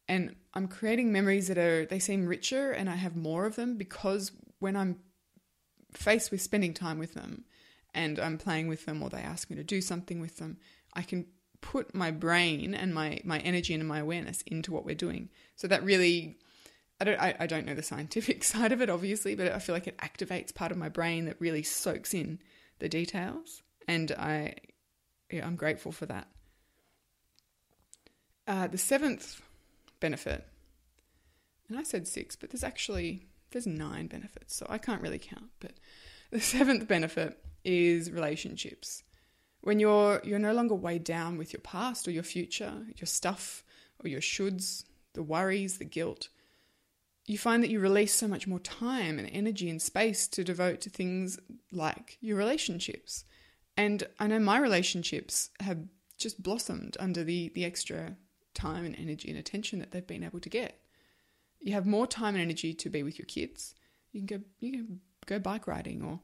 and 0.09 0.37
I'm 0.55 0.69
creating 0.69 1.13
memories 1.13 1.49
that 1.49 1.59
are 1.59 1.85
they 1.85 1.99
seem 1.99 2.27
richer 2.27 2.71
and 2.71 2.89
I 2.89 2.97
have 2.97 3.17
more 3.17 3.47
of 3.47 3.57
them 3.57 3.77
because 3.77 4.33
when 4.59 4.77
I'm 4.77 5.01
faced 5.93 6.31
with 6.31 6.41
spending 6.41 6.75
time 6.75 6.99
with 6.99 7.15
them 7.15 7.45
and 7.95 8.19
I'm 8.19 8.39
playing 8.39 8.69
with 8.69 8.87
them 8.87 9.03
or 9.03 9.11
they 9.11 9.19
ask 9.19 9.51
me 9.51 9.57
to 9.57 9.65
do 9.65 9.81
something 9.81 10.21
with 10.21 10.37
them, 10.37 10.59
I 10.95 11.03
can 11.03 11.27
put 11.61 11.95
my 11.95 12.11
brain 12.11 12.75
and 12.75 12.95
my 12.95 13.21
my 13.25 13.39
energy 13.41 13.75
and 13.75 13.87
my 13.87 13.99
awareness 13.99 14.43
into 14.43 14.73
what 14.73 14.85
we're 14.85 14.95
doing. 14.95 15.31
So 15.57 15.67
that 15.69 15.85
really 15.85 16.39
I 17.01 17.05
don't 17.05 17.21
I, 17.21 17.35
I 17.41 17.47
don't 17.47 17.67
know 17.67 17.75
the 17.75 17.83
scientific 17.83 18.45
side 18.53 18.73
of 18.73 18.81
it 18.81 18.91
obviously, 18.91 19.35
but 19.35 19.53
I 19.53 19.59
feel 19.59 19.75
like 19.75 19.89
it 19.89 19.99
activates 19.99 20.55
part 20.55 20.71
of 20.73 20.79
my 20.79 20.89
brain 20.89 21.25
that 21.25 21.41
really 21.41 21.63
soaks 21.63 22.15
in 22.15 22.39
the 22.79 22.89
details 22.89 23.63
and 23.89 24.13
I 24.13 24.55
yeah, 25.31 25.45
I'm 25.45 25.57
grateful 25.57 25.91
for 25.91 26.07
that. 26.07 26.29
Uh, 28.47 28.69
the 28.69 28.79
seventh 28.79 29.43
benefit. 30.01 30.47
And 31.69 31.79
I 31.79 31.83
said 31.83 32.07
six, 32.07 32.37
but 32.37 32.51
there's 32.51 32.65
actually 32.65 33.27
there's 33.51 33.67
nine 33.67 34.07
benefits, 34.07 34.55
so 34.55 34.67
I 34.69 34.79
can't 34.79 35.03
really 35.03 35.19
count. 35.19 35.51
But 35.61 35.73
the 36.31 36.41
seventh 36.55 36.87
benefit 36.89 37.39
is 37.65 38.11
relationships. 38.11 39.03
When 39.61 39.81
you're 39.81 40.21
you're 40.25 40.39
no 40.39 40.53
longer 40.53 40.75
weighed 40.75 41.05
down 41.05 41.39
with 41.39 41.53
your 41.53 41.61
past 41.61 42.07
or 42.07 42.13
your 42.13 42.23
future, 42.23 42.87
your 42.97 43.07
stuff 43.07 43.65
or 44.03 44.09
your 44.09 44.21
shoulds, 44.21 44.85
the 45.15 45.23
worries, 45.23 45.79
the 45.79 45.85
guilt, 45.85 46.29
you 47.27 47.39
find 47.39 47.63
that 47.63 47.71
you 47.71 47.81
release 47.81 48.15
so 48.15 48.29
much 48.29 48.47
more 48.47 48.61
time 48.61 49.19
and 49.19 49.29
energy 49.33 49.69
and 49.69 49.83
space 49.83 50.29
to 50.29 50.45
devote 50.45 50.81
to 50.83 50.91
things 50.91 51.39
like 51.73 52.19
your 52.21 52.37
relationships. 52.37 53.25
And 53.77 54.05
I 54.21 54.29
know 54.29 54.39
my 54.39 54.59
relationships 54.59 55.51
have 55.61 55.79
just 56.17 56.43
blossomed 56.43 56.97
under 57.01 57.25
the 57.25 57.51
the 57.55 57.65
extra 57.65 58.17
time 58.57 58.85
and 58.85 58.97
energy 58.99 59.29
and 59.31 59.39
attention 59.39 59.79
that 59.79 59.93
they've 59.93 60.07
been 60.07 60.25
able 60.25 60.41
to 60.41 60.49
get. 60.49 60.81
You 61.61 61.75
have 61.75 61.87
more 61.87 62.07
time 62.07 62.35
and 62.35 62.43
energy 62.43 62.75
to 62.75 62.91
be 62.91 63.03
with 63.03 63.19
your 63.19 63.27
kids. 63.27 63.75
You 64.13 64.21
can 64.21 64.39
go 64.39 64.45
you 64.59 64.73
can 64.73 65.01
go 65.27 65.39
bike 65.39 65.67
riding 65.67 66.03
or 66.03 66.21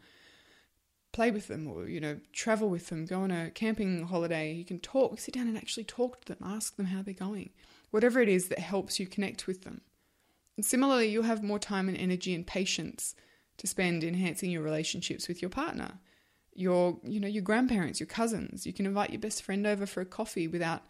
play 1.12 1.31
with 1.31 1.47
them 1.47 1.69
or 1.69 1.89
you 1.89 2.01
know 2.01 2.19
travel 2.33 2.69
with 2.69 2.89
them, 2.89 3.07
go 3.07 3.21
on 3.21 3.31
a 3.31 3.51
camping 3.51 4.07
holiday. 4.07 4.53
You 4.53 4.65
can 4.65 4.81
talk, 4.81 5.21
sit 5.21 5.35
down 5.35 5.49
and 5.49 5.57
actually 5.57 5.85
talk 5.85 6.21
to 6.25 6.35
them, 6.35 6.39
ask 6.45 6.77
them 6.77 6.87
how 6.87 7.03
they're 7.03 7.15
going. 7.15 7.51
Whatever 7.91 8.21
it 8.21 8.29
is 8.29 8.49
that 8.49 8.59
helps 8.59 8.99
you 8.99 9.07
connect 9.07 9.47
with 9.47 9.62
them. 9.62 9.83
And 10.57 10.65
similarly, 10.65 11.09
you'll 11.09 11.25
have 11.25 11.43
more 11.43 11.59
time 11.59 11.89
and 11.89 11.97
energy 11.97 12.35
and 12.35 12.47
patience 12.47 13.15
to 13.59 13.67
spend 13.67 14.03
enhancing 14.03 14.51
your 14.51 14.62
relationships 14.62 15.29
with 15.29 15.43
your 15.43 15.51
partner 15.51 15.99
your 16.55 16.99
you 17.03 17.19
know 17.19 17.29
your 17.29 17.43
grandparents 17.43 17.99
your 17.99 18.07
cousins 18.07 18.67
you 18.67 18.73
can 18.73 18.87
invite 18.87 19.11
your 19.11 19.21
best 19.21 19.43
friend 19.43 19.67
over 19.67 19.87
for 19.87 20.01
a 20.01 20.07
coffee 20.07 20.47
without 20.47 20.83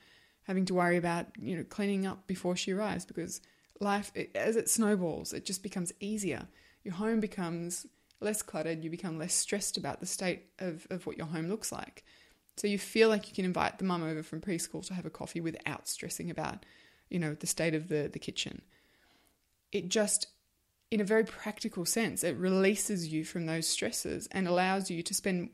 having 0.45 0.65
to 0.67 0.75
worry 0.75 0.97
about 0.97 1.27
you 1.41 1.57
know 1.57 1.65
cleaning 1.65 2.07
up 2.07 2.27
before 2.27 2.57
she 2.57 2.73
arrives 2.73 3.05
because 3.05 3.41
life 3.81 4.13
it, 4.15 4.31
as 4.35 4.57
it 4.57 4.69
snowballs 4.69 5.33
it 5.33 5.45
just 5.45 5.63
becomes 5.63 5.93
easier. 6.01 6.47
Your 6.85 6.95
home 6.95 7.21
becomes 7.21 7.87
less 8.21 8.43
cluttered 8.43 8.85
you 8.85 8.91
become 8.91 9.19
less 9.19 9.35
stressed 9.35 9.77
about 9.77 10.01
the 10.01 10.07
state 10.07 10.45
of, 10.59 10.87
of 10.91 11.07
what 11.07 11.17
your 11.17 11.27
home 11.27 11.49
looks 11.49 11.73
like. 11.73 12.05
So 12.57 12.67
you 12.67 12.79
feel 12.79 13.09
like 13.09 13.29
you 13.29 13.35
can 13.35 13.45
invite 13.45 13.79
the 13.79 13.85
mum 13.85 14.03
over 14.03 14.23
from 14.23 14.41
preschool 14.41 14.87
to 14.87 14.95
have 14.95 15.07
a 15.07 15.11
coffee 15.11 15.41
without 15.41 15.89
stressing 15.89 16.31
about 16.31 16.65
you 17.09 17.19
know 17.19 17.35
the 17.35 17.47
state 17.47 17.75
of 17.75 17.89
the, 17.89 18.09
the 18.13 18.19
kitchen. 18.19 18.63
It 19.71 19.89
just 19.89 20.27
in 20.91 21.01
a 21.01 21.05
very 21.05 21.25
practical 21.25 21.87
sense 21.87 22.23
it 22.23 22.37
releases 22.37 23.09
you 23.09 23.25
from 23.25 23.47
those 23.47 23.67
stresses 23.67 24.29
and 24.31 24.47
allows 24.47 24.91
you 24.91 25.03
to 25.03 25.15
spend 25.15 25.49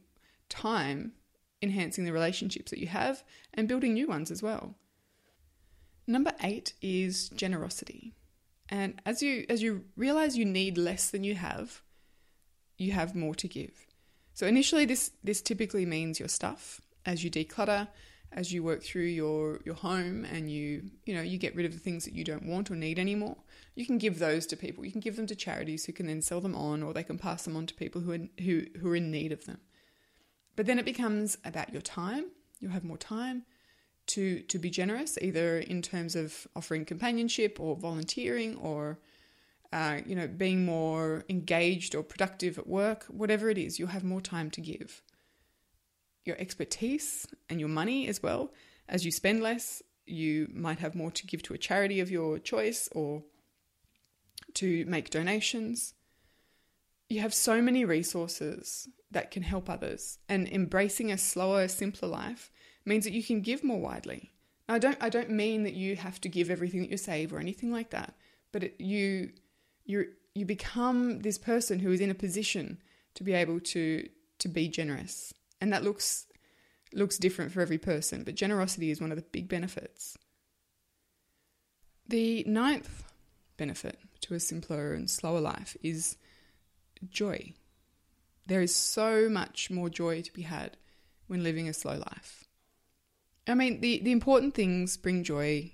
time 0.49 1.13
enhancing 1.63 2.05
the 2.05 2.13
relationships 2.13 2.71
that 2.71 2.81
you 2.81 2.87
have 2.87 3.25
and 3.55 3.69
building 3.69 3.95
new 3.95 4.07
ones 4.07 4.31
as 4.31 4.43
well. 4.43 4.75
Number 6.07 6.33
8 6.43 6.73
is 6.81 7.29
generosity. 7.31 8.15
And 8.69 9.01
as 9.07 9.23
you 9.23 9.47
as 9.49 9.63
you 9.63 9.85
realize 9.97 10.37
you 10.37 10.45
need 10.45 10.77
less 10.77 11.11
than 11.11 11.25
you 11.25 11.35
have, 11.35 11.83
you 12.77 12.93
have 12.93 13.15
more 13.15 13.35
to 13.37 13.49
give. 13.49 13.87
So 14.35 14.47
initially 14.47 14.85
this 14.85 15.13
this 15.25 15.41
typically 15.41 15.87
means 15.87 16.19
your 16.19 16.29
stuff 16.29 16.81
as 17.07 17.25
you 17.25 17.31
declutter, 17.31 17.89
as 18.33 18.53
you 18.53 18.63
work 18.63 18.83
through 18.83 19.03
your 19.03 19.61
your 19.65 19.75
home 19.75 20.25
and 20.25 20.51
you 20.51 20.83
you 21.07 21.15
know 21.15 21.23
you 21.23 21.39
get 21.39 21.55
rid 21.57 21.67
of 21.67 21.73
the 21.73 21.79
things 21.79 22.05
that 22.05 22.15
you 22.15 22.25
don't 22.25 22.47
want 22.47 22.71
or 22.71 22.77
need 22.77 22.99
anymore 22.99 23.37
you 23.75 23.87
can 23.87 23.99
give 23.99 24.19
those 24.19 24.47
to 24.47 24.57
people 24.57 24.85
you 24.85 24.93
can 24.93 25.01
give 25.01 25.17
them 25.17 25.27
to 25.27 25.35
charities 25.35 25.85
who 25.85 25.93
can 25.93 26.07
then 26.07 26.21
sell 26.21 26.41
them 26.41 26.55
on 26.55 26.83
or 26.83 26.93
they 26.93 27.03
can 27.03 27.19
pass 27.19 27.45
them 27.45 27.57
on 27.57 27.67
to 27.67 27.75
people 27.75 28.01
who 28.03 28.13
are, 28.13 28.43
who 28.43 28.65
who 28.81 28.91
are 28.91 28.97
in 28.97 29.11
need 29.11 29.33
of 29.33 29.45
them 29.47 29.59
but 30.59 30.67
then 30.67 30.81
it 30.81 30.85
becomes 30.85 31.39
about 31.45 31.73
your 31.73 31.81
time. 31.81 32.25
You'll 32.59 32.73
have 32.73 32.83
more 32.83 32.99
time 32.99 33.45
to 34.09 34.41
to 34.41 34.59
be 34.59 34.71
generous, 34.71 35.17
either 35.23 35.61
in 35.61 35.83
terms 35.83 36.17
of 36.17 36.49
offering 36.57 36.85
companionship 36.85 37.61
or 37.61 37.77
volunteering 37.77 38.57
or 38.57 38.99
uh, 39.73 40.01
you 40.05 40.17
know 40.17 40.27
being 40.27 40.65
more 40.67 41.25
engaged 41.29 41.95
or 41.95 42.03
productive 42.03 42.59
at 42.59 42.67
work. 42.67 43.05
Whatever 43.05 43.49
it 43.51 43.57
is, 43.57 43.79
you'll 43.79 43.97
have 43.99 44.03
more 44.03 44.21
time 44.21 44.51
to 44.51 44.61
give. 44.61 45.01
Your 46.25 46.37
expertise 46.41 47.25
and 47.49 47.61
your 47.61 47.69
money 47.69 48.09
as 48.09 48.21
well. 48.21 48.53
As 48.89 49.05
you 49.05 49.13
spend 49.13 49.41
less, 49.41 49.81
you 50.07 50.49
might 50.53 50.81
have 50.81 50.97
more 50.97 51.13
to 51.13 51.25
give 51.25 51.45
to 51.45 51.55
a 51.55 51.59
charity 51.69 52.01
of 52.01 52.11
your 52.11 52.41
choice 52.41 52.89
or 52.91 53.23
to 54.55 54.85
make 54.87 55.11
donations. 55.11 55.95
You 57.09 57.21
have 57.21 57.33
so 57.33 57.63
many 57.63 57.85
resources 57.85 58.89
that 59.11 59.31
can 59.31 59.43
help 59.43 59.71
others. 59.71 60.19
And 60.29 60.49
embracing 60.49 61.11
a 61.11 61.19
slower, 61.19 61.69
simpler 61.69 62.09
life 62.09 62.51
means 62.85 63.05
that 63.05 63.13
you 63.13 63.23
can 63.23 63.41
give 63.41 63.65
more 63.65 63.81
widely. 63.81 64.33
Now, 64.69 64.75
I 64.75 64.79
don't 64.79 64.99
I 65.01 65.09
don't 65.09 65.31
mean 65.31 65.63
that 65.63 65.75
you 65.75 65.97
have 65.97 66.21
to 66.23 66.29
give 66.29 66.51
everything 66.51 66.81
that 66.81 66.91
you 66.91 66.97
save 66.97 67.33
or 67.33 67.39
anything 67.39 67.73
like 67.73 67.91
that, 67.91 68.15
but 68.53 68.65
it, 68.65 68.75
you 68.79 69.31
you 69.85 70.09
you 70.35 70.45
become 70.45 71.21
this 71.21 71.39
person 71.39 71.79
who 71.79 71.91
is 71.91 72.01
in 72.01 72.11
a 72.11 72.15
position 72.15 72.79
to 73.15 73.25
be 73.25 73.33
able 73.33 73.61
to 73.61 74.09
to 74.39 74.49
be 74.49 74.69
generous. 74.69 75.33
And 75.61 75.73
that 75.73 75.85
looks 75.85 76.27
looks 76.93 77.19
different 77.19 77.53
for 77.53 77.61
every 77.61 77.79
person, 77.79 78.25
but 78.25 78.35
generosity 78.35 78.91
is 78.91 79.01
one 79.01 79.11
of 79.11 79.17
the 79.17 79.23
big 79.23 79.49
benefits. 79.49 80.19
The 82.07 82.45
ninth 82.47 83.05
benefit 83.57 83.99
to 84.23 84.35
a 84.35 84.41
simpler 84.41 84.95
and 84.95 85.11
slower 85.11 85.41
life 85.41 85.77
is 85.83 86.17
joy. 87.11 87.53
There 88.47 88.63
is 88.63 88.75
so 88.75 89.29
much 89.29 89.71
more 89.71 89.91
joy 89.91 90.23
to 90.23 90.33
be 90.33 90.43
had 90.43 90.77
when 91.27 91.43
living 91.43 91.69
a 91.69 91.75
slow 91.75 91.99
life. 91.99 92.45
I 93.47 93.55
mean, 93.55 93.81
the, 93.81 94.01
the 94.01 94.13
important 94.13 94.55
things 94.55 94.97
bring 94.97 95.25
joy. 95.25 95.73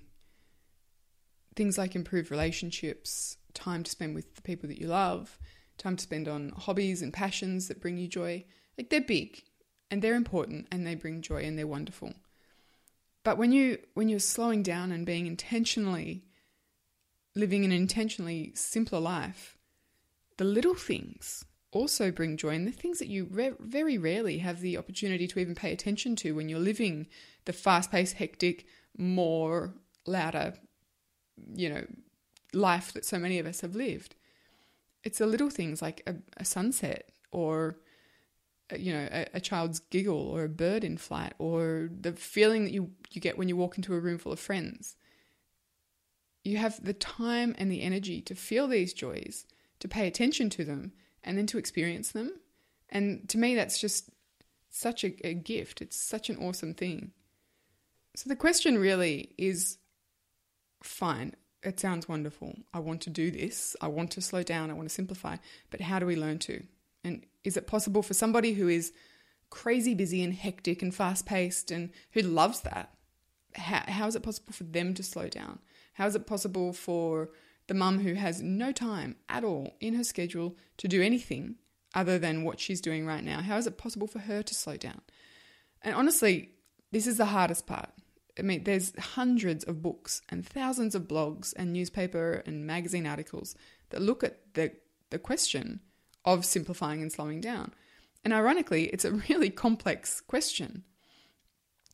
Things 1.55 1.77
like 1.77 1.95
improved 1.95 2.31
relationships, 2.31 3.37
time 3.53 3.83
to 3.83 3.91
spend 3.91 4.13
with 4.13 4.35
the 4.35 4.41
people 4.41 4.67
that 4.67 4.79
you 4.79 4.87
love, 4.87 5.39
time 5.77 5.95
to 5.95 6.03
spend 6.03 6.27
on 6.27 6.49
hobbies 6.49 7.01
and 7.01 7.13
passions 7.13 7.69
that 7.69 7.81
bring 7.81 7.97
you 7.97 8.07
joy. 8.07 8.43
Like 8.77 8.89
they're 8.89 9.01
big 9.01 9.43
and 9.89 10.01
they're 10.01 10.15
important 10.15 10.67
and 10.71 10.85
they 10.85 10.95
bring 10.95 11.21
joy 11.21 11.43
and 11.43 11.57
they're 11.57 11.67
wonderful. 11.67 12.13
But 13.23 13.37
when 13.37 13.51
you 13.51 13.79
when 13.93 14.09
you're 14.09 14.19
slowing 14.19 14.61
down 14.61 14.91
and 14.91 15.05
being 15.05 15.25
intentionally 15.25 16.25
living 17.35 17.65
an 17.65 17.71
intentionally 17.71 18.51
simpler 18.55 18.99
life, 18.99 19.54
the 20.37 20.43
little 20.43 20.75
things 20.75 21.45
also 21.71 22.09
bring 22.11 22.37
joy 22.37 22.49
and 22.49 22.67
the 22.67 22.71
things 22.71 22.99
that 22.99 23.07
you 23.07 23.27
re- 23.29 23.53
very 23.59 23.97
rarely 23.97 24.37
have 24.37 24.61
the 24.61 24.77
opportunity 24.77 25.27
to 25.27 25.39
even 25.39 25.55
pay 25.55 25.71
attention 25.71 26.15
to 26.15 26.33
when 26.33 26.47
you're 26.47 26.59
living 26.59 27.07
the 27.45 27.53
fast-paced, 27.53 28.15
hectic, 28.15 28.65
more 28.97 29.73
louder, 30.07 30.53
you 31.53 31.69
know, 31.69 31.85
life 32.53 32.93
that 32.93 33.05
so 33.05 33.19
many 33.19 33.39
of 33.39 33.45
us 33.45 33.61
have 33.61 33.75
lived. 33.75 34.15
It's 35.03 35.19
the 35.19 35.27
little 35.27 35.49
things 35.49 35.81
like 35.81 36.01
a, 36.07 36.15
a 36.37 36.45
sunset 36.45 37.11
or 37.31 37.77
uh, 38.71 38.77
you 38.77 38.91
know 38.91 39.07
a, 39.11 39.27
a, 39.35 39.39
child's 39.39 39.79
giggle 39.79 40.17
or 40.17 40.45
a 40.45 40.49
bird 40.49 40.83
in 40.83 40.97
flight 40.97 41.33
or 41.37 41.89
the 42.01 42.13
feeling 42.13 42.63
that 42.63 42.71
you 42.71 42.89
you 43.11 43.21
get 43.21 43.37
when 43.37 43.47
you 43.47 43.55
walk 43.55 43.77
into 43.77 43.93
a 43.93 43.99
room 43.99 44.17
full 44.17 44.31
of 44.31 44.39
friends 44.39 44.95
you 46.43 46.57
have 46.57 46.83
the 46.83 46.93
time 46.93 47.53
and 47.59 47.71
the 47.71 47.83
energy 47.83 48.21
to 48.21 48.33
feel 48.33 48.67
these 48.67 48.91
joys 48.91 49.45
to 49.85 49.93
pay 49.93 50.07
attention 50.07 50.49
to 50.51 50.65
them 50.65 50.91
and 51.23 51.37
then 51.37 51.47
to 51.47 51.57
experience 51.57 52.11
them. 52.11 52.31
And 52.89 53.27
to 53.29 53.37
me 53.37 53.55
that's 53.55 53.79
just 53.79 54.09
such 54.69 55.03
a, 55.03 55.27
a 55.27 55.33
gift. 55.33 55.81
It's 55.81 55.97
such 55.97 56.29
an 56.29 56.37
awesome 56.37 56.73
thing. 56.73 57.11
So 58.15 58.29
the 58.29 58.35
question 58.35 58.77
really 58.77 59.33
is 59.37 59.77
fine 60.83 61.35
it 61.65 61.79
sounds 61.79 62.07
wonderful. 62.07 62.55
I 62.73 62.79
want 62.79 63.01
to 63.01 63.09
do 63.09 63.31
this. 63.31 63.75
I 63.81 63.87
want 63.87 64.11
to 64.11 64.21
slow 64.21 64.43
down. 64.43 64.69
I 64.69 64.73
want 64.73 64.87
to 64.87 64.93
simplify. 64.93 65.37
But 65.71 65.81
how 65.81 65.99
do 65.99 66.05
we 66.05 66.15
learn 66.15 66.39
to? 66.39 66.63
And 67.03 67.25
is 67.43 67.57
it 67.57 67.67
possible 67.67 68.03
for 68.03 68.13
somebody 68.13 68.53
who 68.53 68.67
is 68.67 68.93
crazy 69.49 69.95
busy 69.95 70.23
and 70.23 70.33
hectic 70.33 70.81
and 70.81 70.93
fast 70.93 71.25
paced 71.25 71.71
and 71.71 71.89
who 72.11 72.21
loves 72.21 72.61
that? 72.61 72.93
How, 73.55 73.83
how 73.87 74.07
is 74.07 74.15
it 74.15 74.23
possible 74.23 74.53
for 74.53 74.63
them 74.63 74.93
to 74.93 75.03
slow 75.03 75.27
down? 75.27 75.59
How 75.93 76.05
is 76.05 76.15
it 76.15 76.27
possible 76.27 76.71
for 76.71 77.29
the 77.67 77.73
mum 77.73 77.99
who 77.99 78.13
has 78.13 78.41
no 78.41 78.71
time 78.71 79.15
at 79.29 79.43
all 79.43 79.75
in 79.79 79.95
her 79.95 80.03
schedule 80.03 80.55
to 80.77 80.87
do 80.87 81.01
anything 81.01 81.55
other 81.93 82.19
than 82.19 82.43
what 82.43 82.59
she's 82.59 82.81
doing 82.81 83.05
right 83.05 83.23
now? 83.23 83.41
How 83.41 83.57
is 83.57 83.67
it 83.67 83.77
possible 83.77 84.07
for 84.07 84.19
her 84.19 84.43
to 84.43 84.53
slow 84.53 84.77
down? 84.77 85.01
And 85.81 85.95
honestly, 85.95 86.51
this 86.91 87.07
is 87.07 87.17
the 87.17 87.25
hardest 87.25 87.65
part. 87.65 87.89
I 88.37 88.41
mean, 88.41 88.63
there's 88.65 88.93
hundreds 88.99 89.63
of 89.63 89.81
books 89.81 90.21
and 90.29 90.45
thousands 90.45 90.93
of 90.93 91.07
blogs 91.07 91.53
and 91.55 91.71
newspaper 91.71 92.43
and 92.45 92.67
magazine 92.67 93.07
articles 93.07 93.55
that 93.89 94.01
look 94.01 94.23
at 94.23 94.53
the, 94.53 94.73
the 95.09 95.19
question 95.19 95.79
of 96.25 96.43
simplifying 96.43 97.01
and 97.01 97.11
slowing 97.11 97.39
down. 97.39 97.73
And 98.23 98.33
ironically, 98.33 98.85
it's 98.85 99.05
a 99.05 99.13
really 99.29 99.49
complex 99.49 100.19
question. 100.19 100.83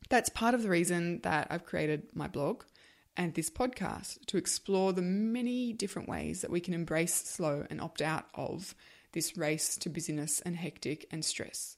That's 0.08 0.30
part 0.30 0.54
of 0.54 0.62
the 0.62 0.70
reason 0.70 1.20
that 1.22 1.46
I've 1.50 1.64
created 1.64 2.08
my 2.14 2.26
blog 2.26 2.64
and 3.16 3.34
this 3.34 3.50
podcast 3.50 4.24
to 4.26 4.36
explore 4.36 4.92
the 4.92 5.02
many 5.02 5.72
different 5.72 6.08
ways 6.08 6.40
that 6.40 6.50
we 6.50 6.60
can 6.60 6.74
embrace 6.74 7.14
slow 7.14 7.66
and 7.68 7.80
opt 7.80 8.00
out 8.00 8.26
of 8.34 8.74
this 9.12 9.36
race 9.36 9.76
to 9.76 9.90
busyness 9.90 10.40
and 10.40 10.56
hectic 10.56 11.06
and 11.10 11.24
stress. 11.24 11.76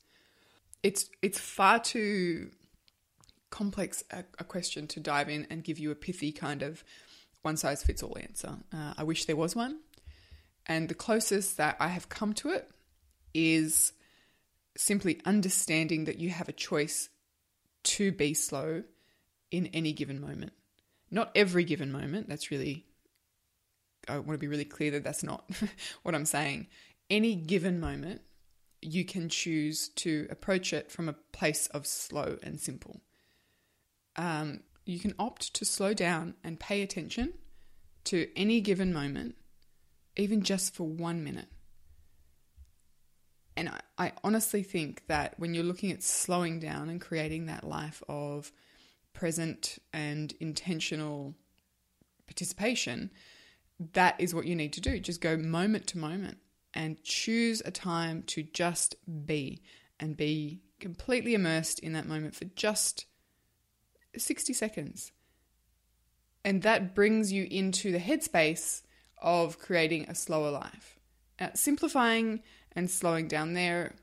It's 0.83 1.09
it's 1.23 1.39
far 1.39 1.81
too 1.81 2.51
complex 3.51 4.05
a, 4.11 4.25
a 4.39 4.45
question 4.45 4.87
to 4.89 5.01
dive 5.01 5.29
in 5.29 5.47
and 5.51 5.65
give 5.65 5.79
you 5.79 5.91
a 5.91 5.95
pithy 5.95 6.33
kind 6.33 6.63
of 6.63 6.85
one 7.43 7.57
size 7.57 7.83
fits 7.83 8.03
all 8.03 8.17
answer. 8.19 8.57
Uh, 8.73 8.95
I 8.97 9.05
wish 9.05 9.27
there 9.27 9.37
was 9.37 9.55
one, 9.55 9.81
and 10.67 10.89
the 10.89 10.95
closest 10.95 11.57
that 11.57 11.77
I 11.79 11.89
have 11.89 12.09
come 12.09 12.33
to 12.35 12.51
it 12.51 12.71
is 13.33 13.93
simply 14.77 15.21
understanding 15.25 16.05
that 16.05 16.19
you 16.19 16.31
have 16.31 16.49
a 16.49 16.53
choice 16.53 17.09
to 17.85 18.13
be 18.13 18.35
slow 18.35 18.83
in 19.51 19.67
any 19.69 19.93
given 19.93 20.21
moment. 20.21 20.53
Not 21.11 21.31
every 21.35 21.65
given 21.65 21.93
moment. 21.93 22.29
That's 22.29 22.51
really, 22.51 22.87
I 24.09 24.19
want 24.19 24.33
to 24.33 24.39
be 24.39 24.49
really 24.49 24.65
clear 24.65 24.91
that 24.93 25.05
that's 25.05 25.23
not 25.23 25.49
what 26.03 26.15
I'm 26.15 26.27
saying. 26.27 26.69
Any 27.11 27.35
given 27.35 27.81
moment, 27.81 28.23
you 28.81 29.05
can 29.05 29.29
choose 29.29 29.89
to 29.89 30.27
approach 30.31 30.73
it 30.73 30.91
from 30.91 31.09
a 31.09 31.15
place 31.33 31.67
of 31.69 31.87
slow 31.87 32.39
and 32.43 32.61
simple. 32.61 33.01
Um, 34.17 34.61
you 34.85 34.99
can 34.99 35.15
opt 35.19 35.55
to 35.55 35.65
slow 35.65 35.95
down 35.95 36.35
and 36.45 36.61
pay 36.61 36.83
attention 36.83 37.35
to 38.05 38.29
any 38.37 38.61
given 38.61 38.93
moment 38.93 39.37
even 40.17 40.43
just 40.43 40.75
for 40.75 40.87
one 40.87 41.25
minute. 41.25 41.49
And 43.57 43.69
I, 43.69 43.81
I, 43.99 44.13
honestly 44.25 44.63
think 44.63 45.07
that 45.07 45.39
when 45.39 45.55
you're 45.55 45.65
looking 45.65 45.93
at 45.93 46.03
slowing 46.03 46.59
down 46.59 46.89
and 46.89 47.01
creating 47.01 47.47
that 47.47 47.65
life 47.65 48.03
of 48.09 48.51
present 49.15 49.79
and 49.93 50.35
intentional 50.41 51.35
participation, 52.27 53.11
that 53.93 54.17
is 54.19 54.35
what 54.35 54.47
you 54.47 54.55
need 54.55 54.73
to 54.75 54.81
do. 54.81 55.01
Just 55.01 55.21
go 55.21 55.37
moment 55.37 55.87
to 55.89 55.99
moment 55.99 56.39
and 56.75 57.03
choose 57.03 57.63
a 57.65 57.71
time 57.71 58.23
to 58.25 58.43
just 58.43 58.97
be 59.27 59.63
and 59.99 60.17
be 60.17 60.61
completely 60.81 61.35
immersed 61.35 61.79
in 61.79 61.93
that 61.95 62.07
moment 62.07 62.35
for 62.35 62.45
just 62.45 63.07
60 64.17 64.53
seconds. 64.53 65.13
And 66.45 66.63
that 66.63 66.95
brings 66.95 67.33
you 67.33 67.47
into 67.51 67.91
the 67.91 67.99
headspace 67.99 68.83
of 69.19 69.59
creating 69.59 70.05
a 70.09 70.15
slower 70.15 70.51
life. 70.51 70.99
Uh, 71.39 71.49
simplifying 71.55 72.43
and 72.73 72.91
slowing 72.91 73.29
down 73.29 73.55
there, 73.55 73.95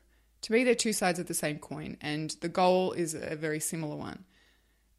to 0.42 0.52
me, 0.52 0.64
they're 0.64 0.74
two 0.74 0.92
sides 0.92 1.18
of 1.18 1.26
the 1.26 1.34
same 1.34 1.58
coin, 1.58 1.96
and 2.00 2.30
the 2.40 2.48
goal 2.48 2.92
is 2.92 3.14
a 3.14 3.36
very 3.36 3.60
similar 3.60 3.96
one. 3.96 4.24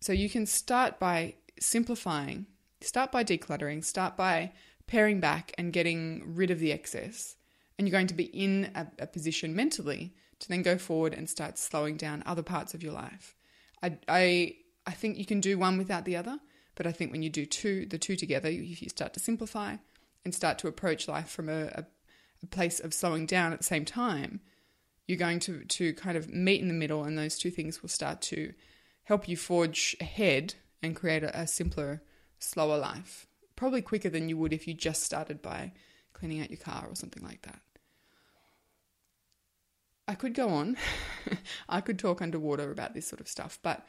So 0.03 0.11
you 0.11 0.29
can 0.29 0.45
start 0.45 0.99
by 0.99 1.35
simplifying, 1.61 2.47
start 2.81 3.09
by 3.09 3.23
decluttering, 3.23 3.85
start 3.85 4.17
by 4.17 4.51
paring 4.85 5.21
back 5.21 5.53
and 5.57 5.71
getting 5.71 6.23
rid 6.35 6.51
of 6.51 6.59
the 6.59 6.73
excess. 6.73 7.37
And 7.77 7.87
you're 7.87 7.97
going 7.97 8.07
to 8.07 8.13
be 8.13 8.25
in 8.25 8.69
a, 8.75 8.85
a 8.99 9.07
position 9.07 9.55
mentally 9.55 10.13
to 10.39 10.49
then 10.49 10.61
go 10.61 10.77
forward 10.77 11.13
and 11.13 11.29
start 11.29 11.57
slowing 11.57 11.95
down 11.95 12.21
other 12.25 12.43
parts 12.43 12.73
of 12.73 12.83
your 12.83 12.91
life. 12.91 13.37
I, 13.81 13.97
I, 14.09 14.55
I 14.85 14.91
think 14.91 15.17
you 15.17 15.25
can 15.25 15.39
do 15.39 15.57
one 15.57 15.77
without 15.77 16.03
the 16.03 16.17
other, 16.17 16.37
but 16.75 16.85
I 16.85 16.91
think 16.91 17.13
when 17.13 17.23
you 17.23 17.29
do 17.29 17.45
two, 17.45 17.85
the 17.85 17.97
two 17.97 18.17
together, 18.17 18.49
if 18.49 18.81
you 18.81 18.89
start 18.89 19.13
to 19.13 19.21
simplify 19.21 19.77
and 20.25 20.35
start 20.35 20.59
to 20.59 20.67
approach 20.67 21.07
life 21.07 21.29
from 21.29 21.47
a, 21.47 21.67
a, 21.67 21.85
a 22.43 22.47
place 22.47 22.81
of 22.81 22.93
slowing 22.93 23.25
down 23.25 23.53
at 23.53 23.59
the 23.59 23.63
same 23.63 23.85
time, 23.85 24.41
you're 25.07 25.17
going 25.17 25.39
to, 25.39 25.63
to 25.63 25.93
kind 25.93 26.17
of 26.17 26.29
meet 26.29 26.59
in 26.59 26.67
the 26.67 26.73
middle, 26.73 27.05
and 27.05 27.17
those 27.17 27.37
two 27.37 27.51
things 27.51 27.81
will 27.81 27.87
start 27.87 28.21
to 28.23 28.53
help 29.03 29.27
you 29.27 29.37
forge 29.37 29.95
ahead 29.99 30.55
and 30.81 30.95
create 30.95 31.23
a, 31.23 31.39
a 31.39 31.47
simpler, 31.47 32.01
slower 32.39 32.77
life. 32.77 33.27
Probably 33.55 33.81
quicker 33.81 34.09
than 34.09 34.29
you 34.29 34.37
would 34.37 34.53
if 34.53 34.67
you 34.67 34.73
just 34.73 35.03
started 35.03 35.41
by 35.41 35.71
cleaning 36.13 36.41
out 36.41 36.49
your 36.49 36.59
car 36.59 36.85
or 36.89 36.95
something 36.95 37.23
like 37.23 37.41
that. 37.43 37.59
I 40.07 40.15
could 40.15 40.33
go 40.33 40.49
on. 40.49 40.77
I 41.69 41.81
could 41.81 41.97
talk 41.97 42.21
underwater 42.21 42.71
about 42.71 42.93
this 42.93 43.07
sort 43.07 43.21
of 43.21 43.27
stuff, 43.27 43.59
but 43.61 43.85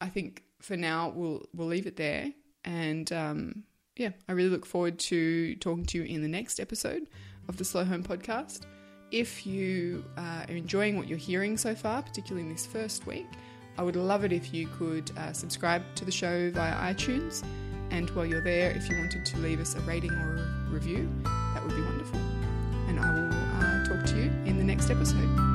I 0.00 0.08
think 0.08 0.42
for 0.60 0.76
now 0.76 1.10
we'll 1.14 1.46
we'll 1.54 1.68
leave 1.68 1.86
it 1.86 1.96
there. 1.96 2.32
And 2.64 3.12
um, 3.12 3.64
yeah, 3.96 4.10
I 4.28 4.32
really 4.32 4.48
look 4.48 4.66
forward 4.66 4.98
to 5.00 5.54
talking 5.56 5.86
to 5.86 5.98
you 5.98 6.04
in 6.04 6.22
the 6.22 6.28
next 6.28 6.58
episode 6.58 7.06
of 7.48 7.56
the 7.56 7.64
Slow 7.64 7.84
Home 7.84 8.02
podcast. 8.02 8.62
If 9.10 9.46
you 9.46 10.04
uh, 10.16 10.44
are 10.48 10.54
enjoying 10.54 10.96
what 10.96 11.06
you're 11.06 11.18
hearing 11.18 11.56
so 11.56 11.74
far, 11.74 12.02
particularly 12.02 12.48
in 12.48 12.52
this 12.52 12.66
first 12.66 13.06
week, 13.06 13.26
I 13.76 13.82
would 13.82 13.96
love 13.96 14.24
it 14.24 14.32
if 14.32 14.54
you 14.54 14.68
could 14.78 15.10
uh, 15.16 15.32
subscribe 15.32 15.82
to 15.96 16.04
the 16.04 16.12
show 16.12 16.50
via 16.50 16.94
iTunes. 16.94 17.44
And 17.90 18.08
while 18.10 18.26
you're 18.26 18.42
there, 18.42 18.70
if 18.70 18.88
you 18.88 18.96
wanted 18.96 19.26
to 19.26 19.36
leave 19.38 19.60
us 19.60 19.74
a 19.74 19.80
rating 19.80 20.12
or 20.12 20.36
a 20.36 20.70
review, 20.70 21.08
that 21.24 21.62
would 21.62 21.74
be 21.74 21.82
wonderful. 21.82 22.18
And 22.88 23.00
I 23.00 23.14
will 23.14 23.32
uh, 23.32 23.84
talk 23.84 24.06
to 24.12 24.16
you 24.16 24.30
in 24.46 24.58
the 24.58 24.64
next 24.64 24.90
episode. 24.90 25.53